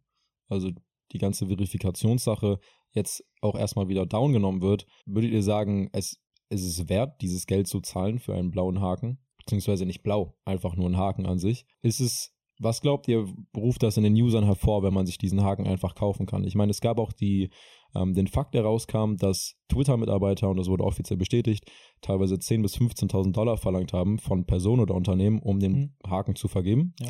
also 0.48 0.70
die 1.12 1.18
ganze 1.18 1.46
Verifikationssache 1.46 2.58
jetzt 2.92 3.24
auch 3.40 3.54
erstmal 3.54 3.88
wieder 3.88 4.06
down 4.06 4.32
genommen 4.32 4.62
wird, 4.62 4.86
würdet 5.06 5.30
ihr 5.30 5.42
sagen, 5.42 5.88
es, 5.92 6.20
es 6.48 6.62
ist 6.62 6.88
wert, 6.88 7.20
dieses 7.20 7.46
Geld 7.46 7.66
zu 7.66 7.80
zahlen 7.80 8.18
für 8.18 8.34
einen 8.34 8.50
blauen 8.50 8.80
Haken? 8.80 9.18
Beziehungsweise 9.38 9.86
nicht 9.86 10.02
blau, 10.02 10.36
einfach 10.44 10.76
nur 10.76 10.88
ein 10.88 10.96
Haken 10.96 11.26
an 11.26 11.38
sich. 11.38 11.66
Ist 11.80 12.00
es, 12.00 12.34
was 12.58 12.80
glaubt 12.80 13.08
ihr, 13.08 13.26
ruft 13.56 13.82
das 13.82 13.96
in 13.96 14.02
den 14.02 14.14
Usern 14.14 14.44
hervor, 14.44 14.82
wenn 14.82 14.92
man 14.92 15.06
sich 15.06 15.16
diesen 15.16 15.42
Haken 15.42 15.66
einfach 15.66 15.94
kaufen 15.94 16.26
kann? 16.26 16.44
Ich 16.44 16.54
meine, 16.54 16.70
es 16.70 16.80
gab 16.80 16.98
auch 16.98 17.12
die, 17.12 17.50
ähm, 17.94 18.14
den 18.14 18.26
Fakt, 18.26 18.54
der 18.54 18.64
rauskam, 18.64 19.16
dass 19.16 19.54
Twitter-Mitarbeiter, 19.68 20.50
und 20.50 20.58
das 20.58 20.68
wurde 20.68 20.84
offiziell 20.84 21.16
bestätigt, 21.16 21.64
teilweise 22.02 22.34
10.000 22.34 22.62
bis 22.62 22.76
15.000 22.76 23.32
Dollar 23.32 23.56
verlangt 23.56 23.92
haben 23.92 24.18
von 24.18 24.44
Personen 24.44 24.82
oder 24.82 24.94
Unternehmen, 24.94 25.40
um 25.40 25.60
den 25.60 25.72
mhm. 25.72 25.94
Haken 26.06 26.34
zu 26.34 26.48
vergeben. 26.48 26.94
Ja. 27.00 27.08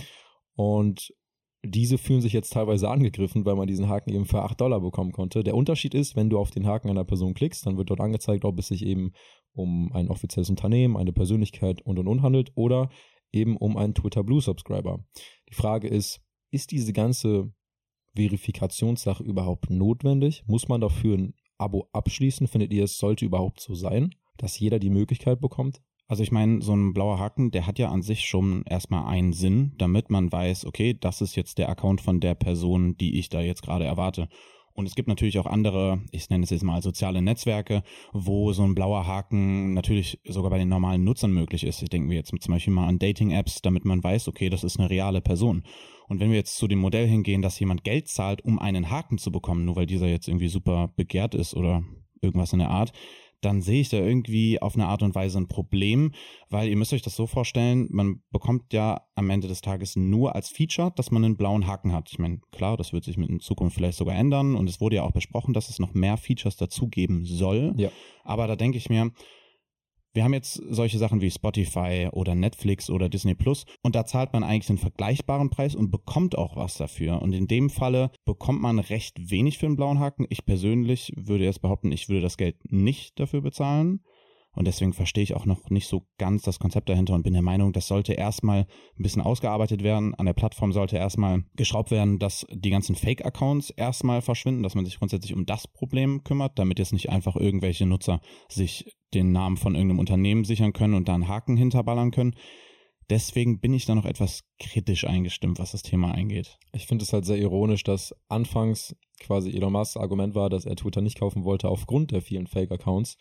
Und 0.55 1.13
diese 1.65 1.99
fühlen 1.99 2.21
sich 2.21 2.33
jetzt 2.33 2.53
teilweise 2.53 2.89
angegriffen, 2.89 3.45
weil 3.45 3.57
man 3.57 3.67
diesen 3.67 3.89
Haken 3.89 4.11
eben 4.11 4.27
für 4.27 4.43
8 4.43 4.61
Dollar 4.61 4.81
bekommen 4.81 5.13
konnte. 5.13 5.43
Der 5.43 5.57
Unterschied 5.57 5.95
ist, 5.95 6.15
wenn 6.15 6.31
du 6.31 6.39
auf 6.39 6.51
den 6.51 6.67
Haken 6.67 6.89
einer 6.89 7.05
Person 7.05 7.35
klickst, 7.35 7.67
dann 7.67 7.77
wird 7.77 7.91
dort 7.91 8.01
angezeigt, 8.01 8.45
ob 8.45 8.59
es 8.59 8.69
sich 8.69 8.85
eben 8.85 9.13
um 9.53 9.93
ein 9.93 10.09
offizielles 10.09 10.51
Unternehmen, 10.51 10.97
eine 10.97 11.13
Persönlichkeit 11.13 11.83
und 11.83 11.99
und 11.99 12.07
und 12.07 12.23
handelt 12.23 12.53
oder 12.55 12.91
eben 13.33 13.57
um 13.57 13.77
einen 13.77 13.95
Twitter 13.95 14.23
Blue 14.23 14.41
Subscriber. 14.41 15.05
Die 15.49 15.55
Frage 15.55 15.89
ist, 15.89 16.21
ist 16.51 16.71
diese 16.71 16.93
ganze 16.93 17.53
Verifikationssache 18.15 19.23
überhaupt 19.23 19.69
notwendig? 19.69 20.45
Muss 20.47 20.69
man 20.69 20.81
dafür 20.81 21.19
ein 21.19 21.35
Abo 21.59 21.89
abschließen? 21.93 22.47
Findet 22.47 22.73
ihr, 22.73 22.85
es 22.85 22.99
sollte 22.99 23.25
überhaupt 23.25 23.61
so 23.61 23.75
sein, 23.75 24.15
dass 24.37 24.59
jeder 24.59 24.79
die 24.79 24.91
Möglichkeit 24.91 25.41
bekommt? 25.41 25.83
Also 26.11 26.23
ich 26.23 26.33
meine, 26.33 26.63
so 26.63 26.75
ein 26.75 26.95
blauer 26.95 27.19
Haken, 27.19 27.51
der 27.51 27.67
hat 27.67 27.79
ja 27.79 27.91
an 27.91 28.01
sich 28.01 28.25
schon 28.25 28.65
erstmal 28.65 29.07
einen 29.07 29.35
Sinn, 29.35 29.75
damit 29.77 30.09
man 30.09 30.33
weiß, 30.33 30.65
okay, 30.65 30.97
das 30.99 31.21
ist 31.21 31.37
jetzt 31.37 31.59
der 31.59 31.69
Account 31.69 32.01
von 32.01 32.19
der 32.19 32.35
Person, 32.35 32.97
die 32.97 33.19
ich 33.19 33.29
da 33.29 33.43
jetzt 33.43 33.63
gerade 33.63 33.85
erwarte. 33.85 34.31
Und 34.73 34.87
es 34.87 34.95
gibt 34.95 35.09
natürlich 35.09 35.39
auch 35.39 35.45
andere, 35.47 36.01
ich 36.11 36.31
nenne 36.31 36.45
es 36.45 36.51
jetzt 36.51 36.63
mal 36.63 36.81
soziale 36.81 37.21
Netzwerke, 37.21 37.83
wo 38.13 38.53
so 38.55 38.63
ein 38.63 38.75
blauer 38.75 39.07
Haken 39.07 39.75
natürlich 39.75 40.19
sogar 40.25 40.51
bei 40.51 40.59
den 40.59 40.69
normalen 40.69 41.05
Nutzern 41.05 41.33
möglich 41.33 41.65
ist. 41.65 41.83
Ich 41.83 41.91
denke 41.91 42.09
mir 42.09 42.15
jetzt 42.15 42.33
zum 42.41 42.55
Beispiel 42.55 42.73
mal 42.73 42.87
an 42.87 42.99
Dating-Apps, 42.99 43.61
damit 43.61 43.85
man 43.85 44.03
weiß, 44.03 44.29
okay, 44.29 44.49
das 44.49 44.65
ist 44.65 44.79
eine 44.79 44.89
reale 44.89 45.21
Person. 45.21 45.65
Und 46.07 46.21
wenn 46.21 46.31
wir 46.31 46.39
jetzt 46.39 46.57
zu 46.57 46.69
dem 46.69 46.79
Modell 46.79 47.07
hingehen, 47.07 47.43
dass 47.43 47.61
jemand 47.61 47.85
Geld 47.85 48.09
zahlt, 48.09 48.43
um 48.45 48.59
einen 48.59 48.89
Haken 48.89 49.19
zu 49.19 49.31
bekommen, 49.31 49.67
nur 49.67 49.77
weil 49.77 49.87
dieser 49.87 50.07
jetzt 50.07 50.29
irgendwie 50.29 50.49
super 50.49 50.91
begehrt 50.97 51.35
ist 51.35 51.55
oder 51.55 51.83
irgendwas 52.23 52.53
in 52.55 52.61
der 52.61 52.71
Art, 52.71 52.93
dann 53.41 53.63
sehe 53.63 53.81
ich 53.81 53.89
da 53.89 53.99
irgendwie 53.99 54.61
auf 54.61 54.75
eine 54.75 54.87
Art 54.87 55.03
und 55.03 55.15
Weise 55.15 55.39
ein 55.39 55.49
Problem, 55.49 56.13
weil 56.51 56.69
ihr 56.69 56.77
müsst 56.77 56.93
euch 56.93 57.03
das 57.03 57.17
so 57.17 57.27
vorstellen, 57.27 57.89
man 57.91 58.23
bekommt 58.31 58.73
ja 58.73 59.03
am 59.15 59.31
Ende 59.31 59.49
des 59.49 59.61
Tages 59.61 59.97
nur 59.97 60.35
als 60.35 60.49
Feature, 60.49 60.93
dass 60.97 61.11
man 61.11 61.25
einen 61.25 61.37
blauen 61.37 61.67
Haken 61.67 61.93
hat. 61.93 62.09
Ich 62.11 62.19
meine, 62.19 62.41
klar, 62.53 62.77
das 62.77 62.93
wird 62.93 63.05
sich 63.05 63.17
mit 63.17 63.29
in 63.29 63.41
Zukunft 63.41 63.77
vielleicht 63.77 63.99
sogar 63.99 64.17
ändern 64.17 64.57
und 64.57 64.69
es 64.69 64.81
wurde 64.81 64.97
ja 64.97 65.03
auch 65.03 65.13
besprochen, 65.13 65.55
dass 65.55 65.69
es 65.69 65.79
noch 65.79 65.95
mehr 65.95 66.17
Features 66.17 66.57
dazugeben 66.57 67.25
soll. 67.25 67.75
Ja. 67.77 67.91
Aber 68.25 68.47
da 68.47 68.57
denke 68.57 68.79
ich 68.79 68.91
mir, 68.91 69.13
wir 70.15 70.25
haben 70.25 70.35
jetzt 70.35 70.55
solche 70.69 70.99
Sachen 70.99 71.21
wie 71.21 71.31
Spotify 71.31 72.09
oder 72.13 72.35
Netflix 72.35 72.91
oder 72.91 73.09
Disney 73.09 73.35
Plus 73.35 73.65
und 73.83 73.95
da 73.95 74.05
zahlt 74.05 74.33
man 74.33 74.43
eigentlich 74.43 74.69
einen 74.69 74.79
vergleichbaren 74.79 75.51
Preis 75.51 75.75
und 75.75 75.91
bekommt 75.91 76.37
auch 76.37 76.57
was 76.57 76.77
dafür. 76.77 77.23
Und 77.23 77.33
in 77.33 77.47
dem 77.47 77.71
Falle 77.71 78.11
bekommt 78.25 78.61
man 78.61 78.79
recht 78.79 79.31
wenig 79.31 79.59
für 79.59 79.67
einen 79.67 79.77
blauen 79.77 80.01
Haken. 80.01 80.27
Ich 80.29 80.45
persönlich 80.45 81.13
würde 81.17 81.45
jetzt 81.45 81.63
behaupten, 81.63 81.93
ich 81.93 82.09
würde 82.09 82.23
das 82.23 82.37
Geld 82.37 82.57
nicht 82.71 83.19
dafür 83.21 83.43
bezahlen. 83.43 84.01
Und 84.59 84.67
deswegen 84.67 84.93
verstehe 84.93 85.23
ich 85.23 85.37
auch 85.37 85.47
noch 85.47 85.71
nicht 85.71 85.87
so 85.87 86.09
ganz 86.19 86.43
das 86.43 86.59
Konzept 86.59 86.89
dahinter 86.89 87.15
und 87.15 87.23
bin 87.23 87.33
der 87.33 87.43
Meinung, 87.43 87.73
das 87.73 87.87
sollte 87.87 88.15
erstmal 88.15 88.67
ein 88.99 89.03
bisschen 89.05 89.23
ausgearbeitet 89.23 89.85
werden. 89.85 90.17
An 90.17 90.27
der 90.27 90.33
Plattform 90.33 90.73
sollte 90.73 90.97
erstmal 90.97 91.45
geschraubt 91.55 91.93
werden, 91.93 92.19
dass 92.19 92.45
die 92.51 92.71
ganzen 92.71 92.97
Fake-Accounts 92.97 93.71
erstmal 93.71 94.21
verschwinden, 94.21 94.65
dass 94.65 94.75
man 94.75 94.85
sich 94.85 94.99
grundsätzlich 94.99 95.33
um 95.33 95.47
das 95.47 95.69
Problem 95.69 96.25
kümmert, 96.25 96.59
damit 96.59 96.81
jetzt 96.81 96.93
nicht 96.93 97.09
einfach 97.09 97.37
irgendwelche 97.37 97.87
Nutzer 97.87 98.21
sich 98.49 98.97
den 99.15 99.31
Namen 99.31 99.59
von 99.59 99.77
irgendeinem 99.77 100.01
Unternehmen 100.01 100.43
sichern 100.43 100.73
können 100.73 100.95
und 100.95 101.07
da 101.07 101.15
einen 101.15 101.29
Haken 101.29 101.57
hinterballern 101.57 102.11
können. 102.11 102.35
Deswegen 103.11 103.61
bin 103.61 103.73
ich 103.73 103.87
da 103.87 103.95
noch 103.95 104.07
etwas 104.07 104.43
kritisch 104.59 105.05
eingestimmt, 105.07 105.61
was 105.61 105.71
das 105.71 105.83
Thema 105.83 106.11
eingeht. 106.11 106.59
Ich 106.73 106.89
finde 106.89 107.05
es 107.05 107.13
halt 107.13 107.25
sehr 107.25 107.39
ironisch, 107.39 107.85
dass 107.85 108.13
anfangs 108.27 108.97
quasi 109.21 109.51
Elon 109.51 109.73
Musk's 109.73 109.97
Argument 109.97 110.35
war, 110.35 110.51
dass 110.51 110.65
er 110.65 110.75
Twitter 110.75 111.01
nicht 111.01 111.21
kaufen 111.21 111.45
wollte 111.45 111.69
aufgrund 111.69 112.11
der 112.11 112.23
vielen 112.23 112.49
Fake-Accounts, 112.49 113.17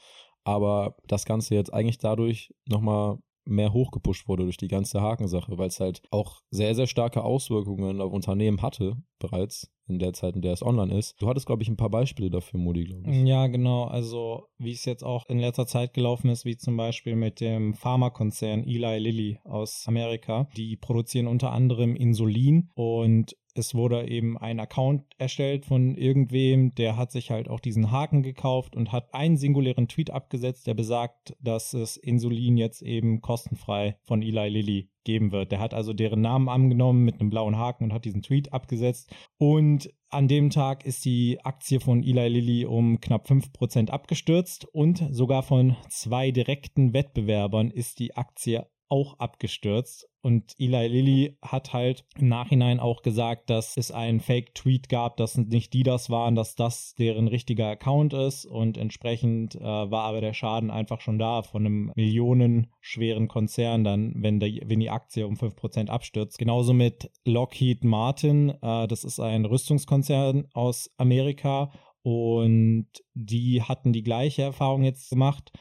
aber 0.48 0.96
das 1.08 1.26
Ganze 1.26 1.56
jetzt 1.56 1.74
eigentlich 1.74 1.98
dadurch 1.98 2.54
nochmal 2.70 3.18
mehr 3.44 3.74
hochgepusht 3.74 4.28
wurde 4.30 4.44
durch 4.44 4.58
die 4.58 4.70
ganze 4.70 5.02
Hakensache, 5.02 5.58
weil 5.58 5.68
es 5.68 5.80
halt 5.82 6.02
auch 6.10 6.42
sehr, 6.52 6.74
sehr 6.74 6.88
starke 6.88 7.24
Auswirkungen 7.24 8.00
auf 8.00 8.14
Unternehmen 8.14 8.62
hatte 8.62 8.96
bereits 9.20 9.72
in 9.88 10.00
der 10.00 10.14
Zeit, 10.14 10.36
in 10.36 10.42
der 10.42 10.54
es 10.54 10.64
online 10.64 10.98
ist. 10.98 11.16
Du 11.22 11.28
hattest, 11.28 11.46
glaube 11.46 11.64
ich, 11.64 11.70
ein 11.70 11.78
paar 11.78 11.90
Beispiele 11.90 12.30
dafür, 12.30 12.60
Modi, 12.60 12.84
glaube 12.84 13.10
ich. 13.10 13.24
Ja, 13.26 13.48
genau. 13.48 13.86
Also 13.86 14.48
wie 14.58 14.72
es 14.72 14.86
jetzt 14.86 15.04
auch 15.04 15.26
in 15.30 15.40
letzter 15.40 15.66
Zeit 15.66 15.94
gelaufen 15.94 16.30
ist, 16.30 16.46
wie 16.46 16.58
zum 16.58 16.76
Beispiel 16.76 17.16
mit 17.16 17.40
dem 17.40 17.74
Pharmakonzern 17.74 18.64
Eli 18.64 19.00
Lilly 19.00 19.40
aus 19.44 19.86
Amerika. 19.88 20.50
Die 20.58 20.76
produzieren 20.76 21.28
unter 21.28 21.52
anderem 21.52 21.96
Insulin 21.96 22.70
und 22.76 23.36
es 23.58 23.74
wurde 23.74 24.08
eben 24.08 24.38
ein 24.38 24.60
Account 24.60 25.04
erstellt 25.18 25.66
von 25.66 25.96
irgendwem, 25.96 26.76
der 26.76 26.96
hat 26.96 27.12
sich 27.12 27.32
halt 27.32 27.50
auch 27.50 27.60
diesen 27.60 27.92
Haken 27.92 28.22
gekauft 28.22 28.76
und 28.76 28.92
hat 28.92 29.14
einen 29.14 29.38
singulären 29.38 29.88
Tweet 29.88 30.12
abgesetzt, 30.12 30.68
der 30.68 30.76
besagt, 30.76 31.36
dass 31.40 31.74
es 31.74 31.98
Insulin 31.98 32.58
jetzt 32.58 32.84
eben 32.84 33.22
kostenfrei 33.22 33.98
von 34.04 34.22
Eli 34.22 34.50
Lilly 34.50 34.90
geben 35.08 35.32
wird. 35.32 35.52
Der 35.52 35.60
hat 35.60 35.74
also 35.74 35.94
deren 35.94 36.22
Namen 36.22 36.50
angenommen 36.50 37.04
mit 37.04 37.20
einem 37.20 37.32
blauen 37.32 37.58
Haken 37.58 37.86
und 37.86 37.94
hat 37.94 38.06
diesen 38.06 38.22
Tweet 38.22 38.54
abgesetzt. 38.54 39.10
Und 39.38 39.90
an 40.10 40.28
dem 40.28 40.50
Tag 40.50 40.86
ist 40.86 41.06
die 41.06 41.40
Aktie 41.44 41.80
von 41.80 42.04
Eli 42.04 42.28
Lilly 42.28 42.66
um 42.66 43.00
knapp 43.00 43.28
5% 43.30 43.90
abgestürzt 43.90 44.66
und 44.66 45.04
sogar 45.12 45.44
von 45.44 45.76
zwei 45.90 46.32
direkten 46.32 46.94
Wettbewerbern 46.94 47.72
ist 47.72 48.00
die 48.00 48.16
Aktie 48.16 48.68
auch 48.90 49.20
abgestürzt. 49.20 50.08
Und 50.22 50.54
Eli 50.58 50.88
Lilly 50.88 51.38
hat 51.42 51.74
halt 51.74 52.06
im 52.18 52.28
Nachhinein 52.28 52.80
auch 52.80 53.02
gesagt, 53.02 53.50
dass 53.50 53.78
es 53.78 53.92
einen 53.92 54.20
Fake-Tweet 54.20 54.90
gab, 54.90 55.18
dass 55.18 55.38
nicht 55.38 55.74
die 55.74 55.84
das 55.84 56.10
waren, 56.10 56.36
dass 56.36 56.56
das 56.56 56.96
deren 56.96 57.28
richtiger 57.28 57.68
Account 57.68 58.14
ist. 58.14 58.46
Und 58.46 58.78
entsprechend 58.78 59.56
äh, 59.56 59.62
war 59.62 60.04
aber 60.04 60.20
der 60.20 60.34
Schaden 60.34 60.70
einfach 60.70 61.02
schon 61.02 61.18
da 61.18 61.44
von 61.44 61.66
einem 61.66 61.92
millionenschweren 61.96 63.28
Konzern, 63.28 63.84
dann, 63.84 64.14
wenn, 64.18 64.40
der, 64.40 64.52
wenn 64.66 64.80
die 64.80 64.90
Aktie 64.90 65.26
um 65.26 65.36
5% 65.36 65.88
abstürzt. 65.88 66.38
Genauso 66.38 66.74
mit 66.74 67.10
Lockheed 67.24 67.84
Martin. 67.84 68.50
Äh, 68.62 68.88
das 68.88 69.04
ist 69.04 69.20
ein 69.20 69.46
Rüstungskonzern 69.46 70.48
aus 70.54 70.90
Amerika. 70.98 71.72
Und 72.04 72.88
die 73.14 73.62
hatten 73.62 73.94
die 73.94 74.04
gleiche 74.04 74.42
Erfahrung 74.42 74.84
jetzt 74.84 75.10
gemacht 75.10 75.52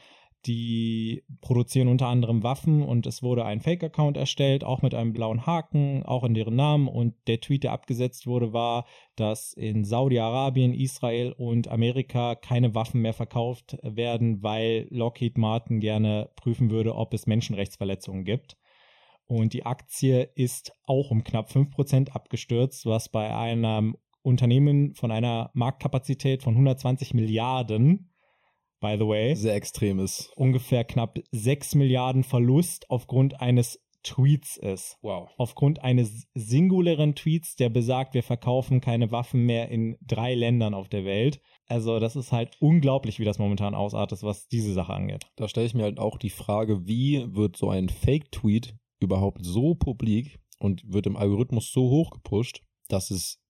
die 0.47 1.23
produzieren 1.41 1.89
unter 1.89 2.07
anderem 2.07 2.41
Waffen 2.41 2.81
und 2.81 3.05
es 3.05 3.21
wurde 3.21 3.45
ein 3.45 3.59
Fake-Account 3.59 4.15
erstellt, 4.17 4.63
auch 4.63 4.81
mit 4.81 4.93
einem 4.93 5.13
blauen 5.13 5.45
Haken, 5.45 6.03
auch 6.03 6.23
in 6.23 6.33
deren 6.33 6.55
Namen. 6.55 6.87
Und 6.87 7.15
der 7.27 7.41
Tweet, 7.41 7.63
der 7.63 7.73
abgesetzt 7.73 8.25
wurde, 8.25 8.53
war, 8.53 8.85
dass 9.15 9.53
in 9.53 9.83
Saudi-Arabien, 9.83 10.73
Israel 10.73 11.33
und 11.33 11.67
Amerika 11.67 12.35
keine 12.35 12.73
Waffen 12.73 13.01
mehr 13.01 13.13
verkauft 13.13 13.77
werden, 13.83 14.41
weil 14.41 14.87
Lockheed 14.89 15.37
Martin 15.37 15.79
gerne 15.79 16.29
prüfen 16.35 16.71
würde, 16.71 16.95
ob 16.95 17.13
es 17.13 17.27
Menschenrechtsverletzungen 17.27 18.23
gibt. 18.23 18.57
Und 19.27 19.51
die 19.51 19.65
Aktie 19.65 20.23
ist 20.35 20.71
auch 20.85 21.11
um 21.11 21.23
knapp 21.23 21.49
5% 21.49 22.11
abgestürzt, 22.11 22.85
was 22.85 23.09
bei 23.09 23.35
einem 23.35 23.97
Unternehmen 24.21 24.93
von 24.93 25.11
einer 25.11 25.51
Marktkapazität 25.53 26.43
von 26.43 26.53
120 26.53 27.13
Milliarden 27.13 28.13
by 28.79 28.95
the 28.97 29.07
way. 29.07 29.35
Sehr 29.35 29.55
extrem 29.55 29.99
ist. 29.99 30.31
Ungefähr 30.35 30.83
knapp 30.83 31.19
6 31.31 31.75
Milliarden 31.75 32.23
Verlust 32.23 32.89
aufgrund 32.89 33.41
eines 33.41 33.79
Tweets 34.03 34.57
ist. 34.57 34.97
Wow. 35.01 35.29
Aufgrund 35.37 35.83
eines 35.83 36.27
singulären 36.33 37.15
Tweets, 37.15 37.55
der 37.55 37.69
besagt, 37.69 38.13
wir 38.13 38.23
verkaufen 38.23 38.79
keine 38.79 39.11
Waffen 39.11 39.45
mehr 39.45 39.69
in 39.69 39.97
drei 40.01 40.33
Ländern 40.33 40.73
auf 40.73 40.87
der 40.87 41.03
Welt. 41.03 41.41
Also 41.67 41.99
das 41.99 42.15
ist 42.15 42.31
halt 42.31 42.55
unglaublich, 42.61 43.19
wie 43.19 43.25
das 43.25 43.39
momentan 43.39 43.75
ausartet, 43.75 44.23
was 44.23 44.47
diese 44.47 44.73
Sache 44.73 44.93
angeht. 44.93 45.25
Da 45.35 45.49
stelle 45.49 45.65
ich 45.65 45.73
mir 45.73 45.83
halt 45.83 45.99
auch 45.99 46.17
die 46.17 46.29
Frage, 46.29 46.87
wie 46.87 47.25
wird 47.35 47.57
so 47.57 47.69
ein 47.69 47.89
Fake-Tweet 47.89 48.75
überhaupt 48.99 49.43
so 49.43 49.75
publik 49.75 50.39
und 50.59 50.83
wird 50.91 51.05
im 51.05 51.17
Algorithmus 51.17 51.71
so 51.71 51.89
hoch 51.89 52.11
gepusht, 52.11 52.61
dass 52.87 53.11
es 53.11 53.41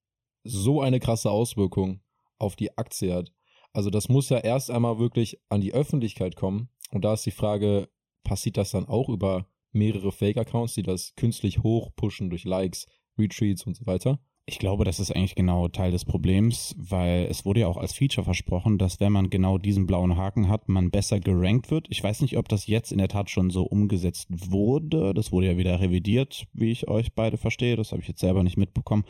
so 0.43 0.81
eine 0.81 0.99
krasse 0.99 1.29
Auswirkung 1.29 2.01
auf 2.39 2.55
die 2.55 2.77
Aktie 2.77 3.13
hat. 3.13 3.31
Also 3.77 3.91
das 3.91 4.09
muss 4.09 4.29
ja 4.29 4.39
erst 4.39 4.71
einmal 4.71 4.97
wirklich 4.97 5.37
an 5.49 5.61
die 5.61 5.71
Öffentlichkeit 5.71 6.35
kommen. 6.35 6.69
Und 6.89 7.05
da 7.05 7.13
ist 7.13 7.27
die 7.27 7.31
Frage, 7.31 7.89
passiert 8.23 8.57
das 8.57 8.71
dann 8.71 8.87
auch 8.87 9.07
über 9.07 9.45
mehrere 9.71 10.11
Fake-Accounts, 10.11 10.73
die 10.73 10.81
das 10.81 11.13
künstlich 11.15 11.59
hochpushen 11.59 12.31
durch 12.31 12.43
Likes, 12.43 12.87
Retweets 13.19 13.67
und 13.67 13.75
so 13.75 13.85
weiter? 13.85 14.17
Ich 14.47 14.57
glaube, 14.57 14.83
das 14.83 14.99
ist 14.99 15.15
eigentlich 15.15 15.35
genau 15.35 15.67
Teil 15.67 15.91
des 15.91 16.05
Problems, 16.05 16.73
weil 16.79 17.27
es 17.29 17.45
wurde 17.45 17.59
ja 17.59 17.67
auch 17.67 17.77
als 17.77 17.93
Feature 17.93 18.25
versprochen, 18.25 18.79
dass 18.79 18.99
wenn 18.99 19.11
man 19.11 19.29
genau 19.29 19.59
diesen 19.59 19.85
blauen 19.85 20.17
Haken 20.17 20.47
hat, 20.47 20.69
man 20.69 20.89
besser 20.89 21.19
gerankt 21.19 21.69
wird. 21.69 21.85
Ich 21.89 22.03
weiß 22.03 22.21
nicht, 22.21 22.35
ob 22.35 22.49
das 22.49 22.65
jetzt 22.65 22.91
in 22.91 22.97
der 22.97 23.09
Tat 23.09 23.29
schon 23.29 23.51
so 23.51 23.61
umgesetzt 23.61 24.27
wurde. 24.31 25.13
Das 25.13 25.31
wurde 25.31 25.51
ja 25.51 25.57
wieder 25.57 25.79
revidiert, 25.79 26.47
wie 26.51 26.71
ich 26.71 26.87
euch 26.87 27.13
beide 27.13 27.37
verstehe. 27.37 27.75
Das 27.75 27.91
habe 27.91 28.01
ich 28.01 28.07
jetzt 28.07 28.21
selber 28.21 28.41
nicht 28.41 28.57
mitbekommen. 28.57 29.05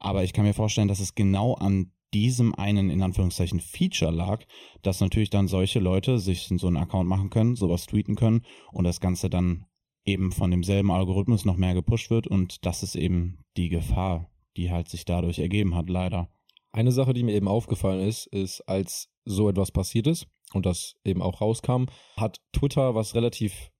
Aber 0.00 0.24
ich 0.24 0.32
kann 0.32 0.46
mir 0.46 0.54
vorstellen, 0.54 0.88
dass 0.88 0.98
es 0.98 1.14
genau 1.14 1.54
an 1.54 1.92
diesem 2.12 2.54
einen 2.54 2.90
in 2.90 3.02
Anführungszeichen 3.02 3.60
Feature 3.60 4.10
lag, 4.10 4.44
dass 4.82 5.00
natürlich 5.00 5.30
dann 5.30 5.48
solche 5.48 5.80
Leute 5.80 6.18
sich 6.18 6.48
so 6.48 6.66
einen 6.66 6.76
Account 6.76 7.08
machen 7.08 7.30
können, 7.30 7.56
sowas 7.56 7.86
tweeten 7.86 8.16
können 8.16 8.42
und 8.72 8.84
das 8.84 9.00
Ganze 9.00 9.30
dann 9.30 9.66
eben 10.04 10.32
von 10.32 10.50
demselben 10.50 10.90
Algorithmus 10.90 11.44
noch 11.44 11.56
mehr 11.56 11.74
gepusht 11.74 12.10
wird 12.10 12.26
und 12.26 12.64
das 12.64 12.82
ist 12.82 12.96
eben 12.96 13.44
die 13.56 13.68
Gefahr, 13.68 14.30
die 14.56 14.70
halt 14.70 14.88
sich 14.88 15.04
dadurch 15.04 15.38
ergeben 15.38 15.74
hat, 15.74 15.88
leider. 15.88 16.30
Eine 16.72 16.92
Sache, 16.92 17.12
die 17.12 17.22
mir 17.22 17.34
eben 17.34 17.48
aufgefallen 17.48 18.06
ist, 18.06 18.26
ist, 18.26 18.60
als 18.62 19.10
so 19.24 19.48
etwas 19.48 19.72
passiert 19.72 20.06
ist 20.06 20.26
und 20.52 20.66
das 20.66 20.96
eben 21.04 21.22
auch 21.22 21.40
rauskam, 21.40 21.84
hat 22.16 22.40
Twitter 22.52 22.94
was 22.94 23.14
relativ 23.14 23.70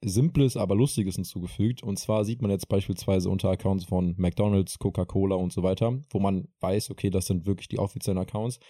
Simples, 0.00 0.56
aber 0.56 0.74
Lustiges 0.74 1.16
hinzugefügt. 1.16 1.82
Und 1.82 1.98
zwar 1.98 2.24
sieht 2.24 2.42
man 2.42 2.50
jetzt 2.50 2.68
beispielsweise 2.68 3.30
unter 3.30 3.50
Accounts 3.50 3.84
von 3.84 4.14
McDonald's, 4.16 4.78
Coca-Cola 4.78 5.36
und 5.36 5.52
so 5.52 5.62
weiter, 5.62 6.00
wo 6.10 6.20
man 6.20 6.48
weiß, 6.60 6.90
okay, 6.90 7.10
das 7.10 7.26
sind 7.26 7.46
wirklich 7.46 7.68
die 7.68 7.78
offiziellen 7.78 8.18
Accounts, 8.18 8.60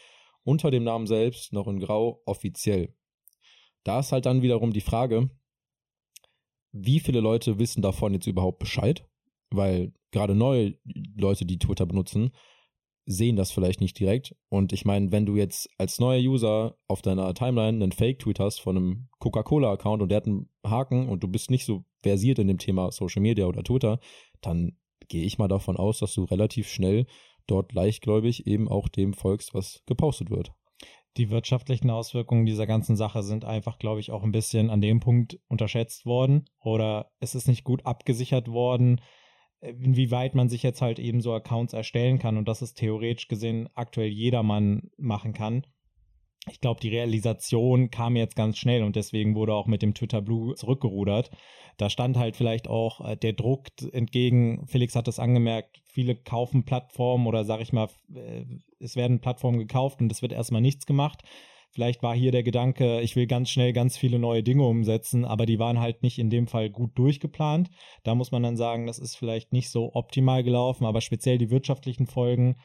unter 0.44 0.70
dem 0.70 0.84
Namen 0.84 1.06
selbst 1.06 1.52
noch 1.52 1.68
in 1.68 1.80
Grau 1.80 2.22
offiziell. 2.24 2.94
Da 3.84 4.00
ist 4.00 4.12
halt 4.12 4.26
dann 4.26 4.42
wiederum 4.42 4.72
die 4.72 4.80
Frage, 4.80 5.30
wie 6.72 7.00
viele 7.00 7.20
Leute 7.20 7.58
wissen 7.58 7.82
davon 7.82 8.14
jetzt 8.14 8.26
überhaupt 8.26 8.58
Bescheid? 8.58 9.06
Weil 9.50 9.92
gerade 10.10 10.34
neue 10.34 10.78
Leute, 11.16 11.46
die 11.46 11.58
Twitter 11.58 11.86
benutzen, 11.86 12.32
sehen 13.09 13.37
das 13.37 13.51
vielleicht 13.51 13.81
nicht 13.81 13.99
direkt. 13.99 14.37
Und 14.51 14.73
ich 14.75 14.85
meine, 14.85 15.11
wenn 15.11 15.25
du 15.25 15.37
jetzt 15.37 15.71
als 15.79 15.99
neuer 15.99 16.21
User 16.21 16.77
auf 16.87 17.01
deiner 17.01 17.33
Timeline 17.33 17.83
einen 17.83 17.92
Fake-Tweet 17.92 18.38
hast 18.38 18.61
von 18.61 18.77
einem 18.77 19.09
Coca-Cola-Account 19.18 20.03
und 20.03 20.11
der 20.11 20.16
hat 20.16 20.27
einen 20.27 20.51
Haken 20.64 21.09
und 21.09 21.25
du 21.25 21.29
bist 21.29 21.51
nicht 21.51 21.64
so 21.64 21.85
versiert 22.03 22.38
in 22.38 22.49
dem 22.49 22.59
Thema 22.59 22.92
Social 22.92 23.23
Media 23.23 23.47
oder 23.47 23.64
Twitter, 23.64 23.99
dann 24.42 24.77
gehe 25.09 25.25
ich 25.25 25.38
mal 25.38 25.49
davon 25.49 25.79
aus, 25.79 26.01
dass 26.01 26.12
du 26.12 26.25
relativ 26.25 26.68
schnell 26.68 27.07
dort 27.47 27.73
leichtgläubig 27.73 28.47
eben 28.47 28.68
auch 28.68 28.88
dem 28.88 29.14
folgst, 29.14 29.55
was 29.55 29.83
gepostet 29.87 30.29
wird. 30.29 30.53
Die 31.16 31.31
wirtschaftlichen 31.31 31.88
Auswirkungen 31.88 32.44
dieser 32.44 32.66
ganzen 32.66 32.94
Sache 32.94 33.23
sind 33.23 33.47
einfach, 33.47 33.79
glaube 33.79 34.01
ich, 34.01 34.11
auch 34.11 34.23
ein 34.23 34.33
bisschen 34.33 34.68
an 34.68 34.83
dem 34.83 35.01
Punkt 35.01 35.40
unterschätzt 35.49 36.05
worden 36.05 36.44
oder 36.61 37.11
es 37.21 37.35
ist 37.35 37.49
nicht 37.49 37.64
gut 37.64 37.87
abgesichert 37.87 38.49
worden 38.49 39.01
inwieweit 39.61 40.35
man 40.35 40.49
sich 40.49 40.62
jetzt 40.62 40.83
halt 40.83 40.99
eben 40.99 41.21
so 41.21 41.33
Accounts 41.33 41.73
erstellen 41.73 42.18
kann 42.18 42.37
und 42.37 42.47
dass 42.47 42.62
es 42.62 42.75
theoretisch 42.75 43.29
gesehen 43.29 43.68
aktuell 43.75 44.09
jedermann 44.09 44.90
machen 44.97 45.33
kann. 45.33 45.64
Ich 46.51 46.61
glaube, 46.61 46.81
die 46.81 46.88
Realisation 46.88 47.90
kam 47.90 48.16
jetzt 48.16 48.37
ganz 48.37 48.57
schnell 48.57 48.83
und 48.83 48.97
deswegen 48.97 49.35
wurde 49.35 49.55
auch 49.55 49.66
mit 49.66 49.83
dem 49.83 49.94
Twitter 49.94 50.23
Blue 50.23 50.55
zurückgerudert. 50.55 51.31
Da 51.77 51.90
stand 51.90 52.16
halt 52.16 52.37
vielleicht 52.37 52.68
auch 52.68 53.07
äh, 53.07 53.16
der 53.16 53.35
Druck 53.35 53.66
entgegen, 53.92 54.66
Felix 54.66 54.94
hat 54.97 55.09
das 55.09 55.18
angemerkt, 55.18 55.81
viele 55.85 56.16
kaufen 56.16 56.64
Plattformen 56.64 57.27
oder 57.27 57.44
sag 57.44 57.61
ich 57.61 57.73
mal, 57.73 57.88
äh, 58.14 58.44
es 58.81 58.97
werden 58.97 59.21
Plattformen 59.21 59.59
gekauft 59.59 60.01
und 60.01 60.11
es 60.11 60.23
wird 60.23 60.33
erstmal 60.33 60.61
nichts 60.61 60.87
gemacht. 60.87 61.23
Vielleicht 61.70 62.02
war 62.02 62.14
hier 62.14 62.33
der 62.33 62.42
Gedanke, 62.42 63.00
ich 63.02 63.14
will 63.14 63.26
ganz 63.26 63.50
schnell 63.50 63.72
ganz 63.72 63.96
viele 63.96 64.18
neue 64.18 64.42
Dinge 64.42 64.64
umsetzen, 64.64 65.24
aber 65.24 65.46
die 65.46 65.59
waren 65.59 65.81
halt 65.81 66.02
nicht 66.02 66.18
in 66.18 66.31
dem 66.31 66.46
Fall 66.46 66.70
gut 66.70 66.90
durchgeplant. 66.98 67.68
Da 68.04 68.14
muss 68.14 68.33
man 68.33 68.42
dann 68.42 68.57
sagen, 68.57 68.87
das 68.87 68.98
ist 68.98 69.16
vielleicht 69.16 69.52
nicht 69.52 69.70
so 69.70 69.90
optimal 69.92 70.42
gelaufen, 70.42 70.87
aber 70.87 71.00
speziell 71.00 71.38
die 71.38 71.50
wirtschaftlichen 71.50 72.07
Folgen 72.07 72.57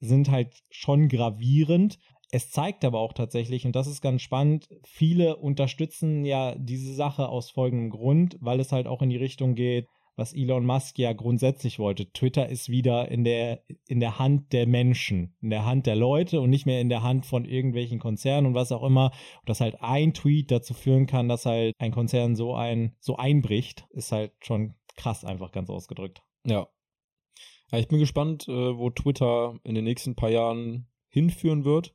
sind 0.00 0.30
halt 0.30 0.52
schon 0.70 1.08
gravierend. 1.08 1.98
Es 2.32 2.50
zeigt 2.50 2.84
aber 2.84 2.98
auch 2.98 3.12
tatsächlich, 3.12 3.64
und 3.64 3.76
das 3.76 3.86
ist 3.86 4.00
ganz 4.00 4.22
spannend, 4.22 4.66
viele 4.84 5.36
unterstützen 5.36 6.24
ja 6.24 6.54
diese 6.56 6.94
Sache 6.94 7.28
aus 7.28 7.50
folgendem 7.50 7.90
Grund, 7.90 8.36
weil 8.40 8.58
es 8.58 8.72
halt 8.72 8.86
auch 8.86 9.02
in 9.02 9.10
die 9.10 9.16
Richtung 9.16 9.54
geht, 9.54 9.86
was 10.16 10.34
Elon 10.34 10.66
Musk 10.66 10.98
ja 10.98 11.12
grundsätzlich 11.12 11.78
wollte. 11.78 12.12
Twitter 12.12 12.48
ist 12.48 12.68
wieder 12.68 13.10
in 13.10 13.24
der, 13.24 13.62
in 13.86 14.00
der 14.00 14.18
Hand 14.18 14.52
der 14.52 14.66
Menschen, 14.66 15.34
in 15.40 15.50
der 15.50 15.64
Hand 15.64 15.86
der 15.86 15.96
Leute 15.96 16.40
und 16.40 16.50
nicht 16.50 16.66
mehr 16.66 16.80
in 16.80 16.88
der 16.88 17.02
Hand 17.02 17.24
von 17.26 17.44
irgendwelchen 17.44 17.98
Konzernen 17.98 18.46
und 18.46 18.54
was 18.54 18.72
auch 18.72 18.82
immer. 18.82 19.06
Und 19.40 19.48
dass 19.48 19.60
halt 19.60 19.80
ein 19.80 20.12
Tweet 20.12 20.50
dazu 20.50 20.74
führen 20.74 21.06
kann, 21.06 21.28
dass 21.28 21.46
halt 21.46 21.74
ein 21.78 21.92
Konzern 21.92 22.36
so 22.36 22.54
ein, 22.54 22.94
so 23.00 23.16
einbricht, 23.16 23.86
ist 23.90 24.12
halt 24.12 24.32
schon 24.40 24.74
krass 24.96 25.24
einfach 25.24 25.52
ganz 25.52 25.70
ausgedrückt. 25.70 26.22
Ja. 26.44 26.68
ja 27.70 27.78
ich 27.78 27.88
bin 27.88 27.98
gespannt, 27.98 28.48
äh, 28.48 28.76
wo 28.76 28.90
Twitter 28.90 29.58
in 29.64 29.74
den 29.74 29.84
nächsten 29.84 30.14
paar 30.14 30.30
Jahren 30.30 30.88
hinführen 31.08 31.64
wird. 31.64 31.94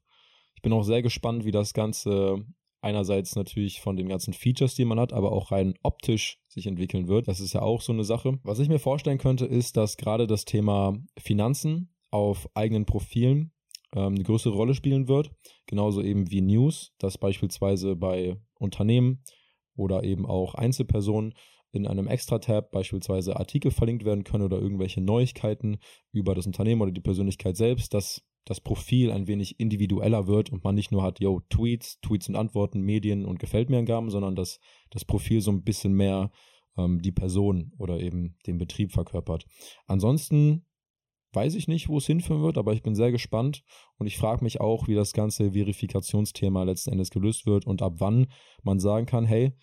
Ich 0.55 0.63
bin 0.63 0.73
auch 0.73 0.83
sehr 0.83 1.03
gespannt, 1.03 1.45
wie 1.45 1.51
das 1.51 1.73
Ganze 1.73 2.43
einerseits 2.81 3.35
natürlich 3.35 3.81
von 3.81 3.95
den 3.95 4.07
ganzen 4.07 4.33
Features, 4.33 4.75
die 4.75 4.85
man 4.85 4.99
hat, 4.99 5.13
aber 5.13 5.31
auch 5.31 5.51
rein 5.51 5.73
optisch 5.83 6.39
sich 6.47 6.67
entwickeln 6.67 7.07
wird. 7.07 7.27
Das 7.27 7.39
ist 7.39 7.53
ja 7.53 7.61
auch 7.61 7.81
so 7.81 7.93
eine 7.93 8.03
Sache. 8.03 8.39
Was 8.43 8.59
ich 8.59 8.69
mir 8.69 8.79
vorstellen 8.79 9.17
könnte, 9.17 9.45
ist, 9.45 9.77
dass 9.77 9.97
gerade 9.97 10.27
das 10.27 10.45
Thema 10.45 10.97
Finanzen 11.17 11.93
auf 12.11 12.47
eigenen 12.53 12.85
Profilen 12.85 13.51
ähm, 13.93 14.15
eine 14.15 14.23
größere 14.23 14.53
Rolle 14.53 14.73
spielen 14.73 15.07
wird. 15.07 15.31
Genauso 15.65 16.01
eben 16.01 16.31
wie 16.31 16.41
News, 16.41 16.93
dass 16.99 17.17
beispielsweise 17.17 17.95
bei 17.95 18.37
Unternehmen 18.55 19.23
oder 19.75 20.03
eben 20.03 20.25
auch 20.25 20.55
Einzelpersonen 20.55 21.33
in 21.71 21.85
einem 21.85 22.07
Extra-Tab 22.07 22.71
beispielsweise 22.71 23.35
Artikel 23.35 23.71
verlinkt 23.71 24.05
werden 24.05 24.23
können 24.23 24.43
oder 24.43 24.59
irgendwelche 24.59 25.01
Neuigkeiten 25.01 25.77
über 26.11 26.33
das 26.33 26.47
Unternehmen 26.47 26.81
oder 26.81 26.91
die 26.91 27.01
Persönlichkeit 27.01 27.57
selbst, 27.57 27.93
dass 27.93 28.23
das 28.47 28.61
Profil 28.61 29.11
ein 29.11 29.27
wenig 29.27 29.59
individueller 29.59 30.27
wird 30.27 30.51
und 30.51 30.63
man 30.63 30.75
nicht 30.75 30.91
nur 30.91 31.03
hat, 31.03 31.19
yo, 31.19 31.41
Tweets, 31.49 31.99
Tweets 32.01 32.29
und 32.29 32.35
Antworten, 32.35 32.81
Medien 32.81 33.25
und 33.25 33.39
gefällt 33.39 33.69
mir 33.69 33.77
Angaben, 33.77 34.09
sondern 34.09 34.35
dass 34.35 34.59
das 34.89 35.05
Profil 35.05 35.41
so 35.41 35.51
ein 35.51 35.63
bisschen 35.63 35.93
mehr 35.93 36.31
ähm, 36.77 37.01
die 37.01 37.11
Person 37.11 37.73
oder 37.77 37.99
eben 37.99 38.37
den 38.47 38.57
Betrieb 38.57 38.91
verkörpert. 38.91 39.45
Ansonsten 39.85 40.65
weiß 41.33 41.55
ich 41.55 41.67
nicht, 41.67 41.89
wo 41.89 41.97
es 41.97 42.07
hinführen 42.07 42.41
wird, 42.41 42.57
aber 42.57 42.73
ich 42.73 42.81
bin 42.81 42.95
sehr 42.95 43.11
gespannt 43.11 43.63
und 43.97 44.07
ich 44.07 44.17
frage 44.17 44.43
mich 44.43 44.61
auch, 44.61 44.87
wie 44.87 44.95
das 44.95 45.11
ganze 45.11 45.51
Verifikationsthema 45.51 46.63
letzten 46.63 46.91
Endes 46.91 47.09
gelöst 47.09 47.45
wird 47.45 47.67
und 47.67 47.81
ab 47.81 47.95
wann 47.97 48.27
man 48.63 48.79
sagen 48.79 49.05
kann, 49.05 49.25
hey, 49.25 49.53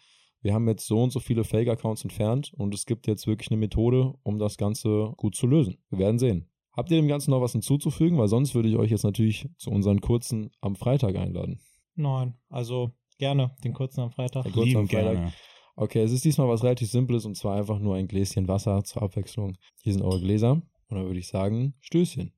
wir 0.43 0.53
haben 0.53 0.69
jetzt 0.69 0.87
so 0.87 1.03
und 1.03 1.11
so 1.11 1.21
viele 1.21 1.43
Fake-Accounts 1.43 2.05
entfernt 2.05 2.53
und 2.55 2.75
es 2.75 2.85
gibt 2.85 3.07
jetzt 3.07 3.27
wirklich 3.27 3.51
eine 3.51 3.57
Methode, 3.57 4.13
um 4.23 4.39
das 4.39 4.59
Ganze 4.59 5.15
gut 5.17 5.35
zu 5.35 5.47
lösen. 5.47 5.79
Wir 5.89 6.01
werden 6.01 6.19
sehen. 6.19 6.51
Habt 6.77 6.91
ihr 6.91 6.97
dem 6.97 7.09
Ganzen 7.09 7.31
noch 7.31 7.41
was 7.41 7.53
hinzuzufügen? 7.53 8.19
Weil 8.19 8.29
sonst 8.29 8.55
würde 8.55 8.69
ich 8.69 8.77
euch 8.77 8.91
jetzt 8.91 9.05
natürlich 9.05 9.49
zu 9.59 9.71
unseren 9.71 10.01
kurzen 10.01 10.51
am 10.61 10.75
Freitag 10.77 11.17
einladen. 11.17 11.61
Nein, 11.95 12.35
also 12.49 12.91
gerne 13.19 13.55
den 13.63 13.73
kurzen 13.73 14.01
am 14.01 14.11
Freitag. 14.11 14.43
Der 14.45 14.53
kurzen 14.53 14.77
am 14.79 14.89
Freitag. 14.89 15.15
Gerne. 15.15 15.33
Okay, 15.77 16.03
es 16.03 16.13
ist 16.13 16.25
diesmal 16.25 16.49
was 16.49 16.63
relativ 16.63 16.91
Simples 16.91 17.25
und 17.25 17.37
zwar 17.37 17.57
einfach 17.57 17.79
nur 17.79 17.97
ein 17.97 18.09
Gläschen 18.09 18.49
Wasser 18.49 18.83
zur 18.85 19.03
Abwechslung. 19.03 19.57
Hier 19.83 19.93
sind 19.93 20.03
eure 20.03 20.21
Gläser 20.21 20.53
und 20.53 20.97
dann 20.97 21.07
würde 21.07 21.19
ich 21.19 21.29
sagen, 21.29 21.75
Stößchen. 21.81 22.33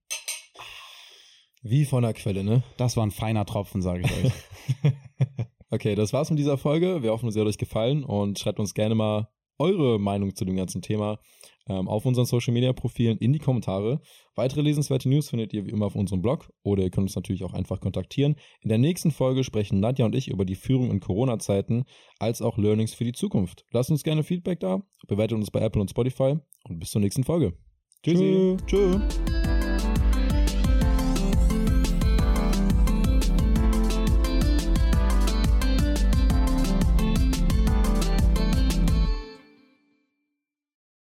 Wie 1.62 1.84
von 1.84 2.02
der 2.02 2.14
Quelle, 2.14 2.44
ne? 2.44 2.62
Das 2.76 2.96
war 2.96 3.04
ein 3.04 3.10
feiner 3.10 3.44
Tropfen, 3.44 3.82
sage 3.82 4.02
ich 4.04 4.24
euch. 4.24 4.32
okay, 5.70 5.94
das 5.94 6.12
war's 6.12 6.30
mit 6.30 6.38
dieser 6.38 6.58
Folge. 6.58 7.02
Wir 7.02 7.10
hoffen, 7.10 7.28
es 7.28 7.36
hat 7.36 7.46
euch 7.46 7.58
gefallen 7.58 8.04
und 8.04 8.38
schreibt 8.38 8.60
uns 8.60 8.72
gerne 8.72 8.94
mal 8.94 9.28
eure 9.58 9.98
Meinung 9.98 10.34
zu 10.34 10.44
dem 10.44 10.56
ganzen 10.56 10.82
Thema 10.82 11.18
ähm, 11.68 11.88
auf 11.88 12.06
unseren 12.06 12.26
Social 12.26 12.54
Media 12.54 12.72
Profilen 12.72 13.18
in 13.18 13.32
die 13.32 13.38
Kommentare. 13.38 14.00
Weitere 14.34 14.60
lesenswerte 14.62 15.08
News 15.08 15.30
findet 15.30 15.52
ihr 15.52 15.66
wie 15.66 15.70
immer 15.70 15.86
auf 15.86 15.96
unserem 15.96 16.22
Blog 16.22 16.52
oder 16.62 16.82
ihr 16.82 16.90
könnt 16.90 17.06
uns 17.06 17.16
natürlich 17.16 17.44
auch 17.44 17.54
einfach 17.54 17.80
kontaktieren. 17.80 18.36
In 18.60 18.68
der 18.68 18.78
nächsten 18.78 19.10
Folge 19.10 19.44
sprechen 19.44 19.80
Nadja 19.80 20.04
und 20.04 20.14
ich 20.14 20.28
über 20.28 20.44
die 20.44 20.54
Führung 20.54 20.90
in 20.90 21.00
Corona-Zeiten 21.00 21.84
als 22.18 22.42
auch 22.42 22.58
Learnings 22.58 22.94
für 22.94 23.04
die 23.04 23.12
Zukunft. 23.12 23.64
Lasst 23.72 23.90
uns 23.90 24.02
gerne 24.02 24.22
Feedback 24.22 24.60
da, 24.60 24.82
bewertet 25.06 25.38
uns 25.38 25.50
bei 25.50 25.60
Apple 25.60 25.80
und 25.80 25.90
Spotify 25.90 26.36
und 26.64 26.78
bis 26.78 26.90
zur 26.90 27.00
nächsten 27.00 27.24
Folge. 27.24 27.54
Tschüssi. 28.02 28.56
Tschüss. 28.66 29.35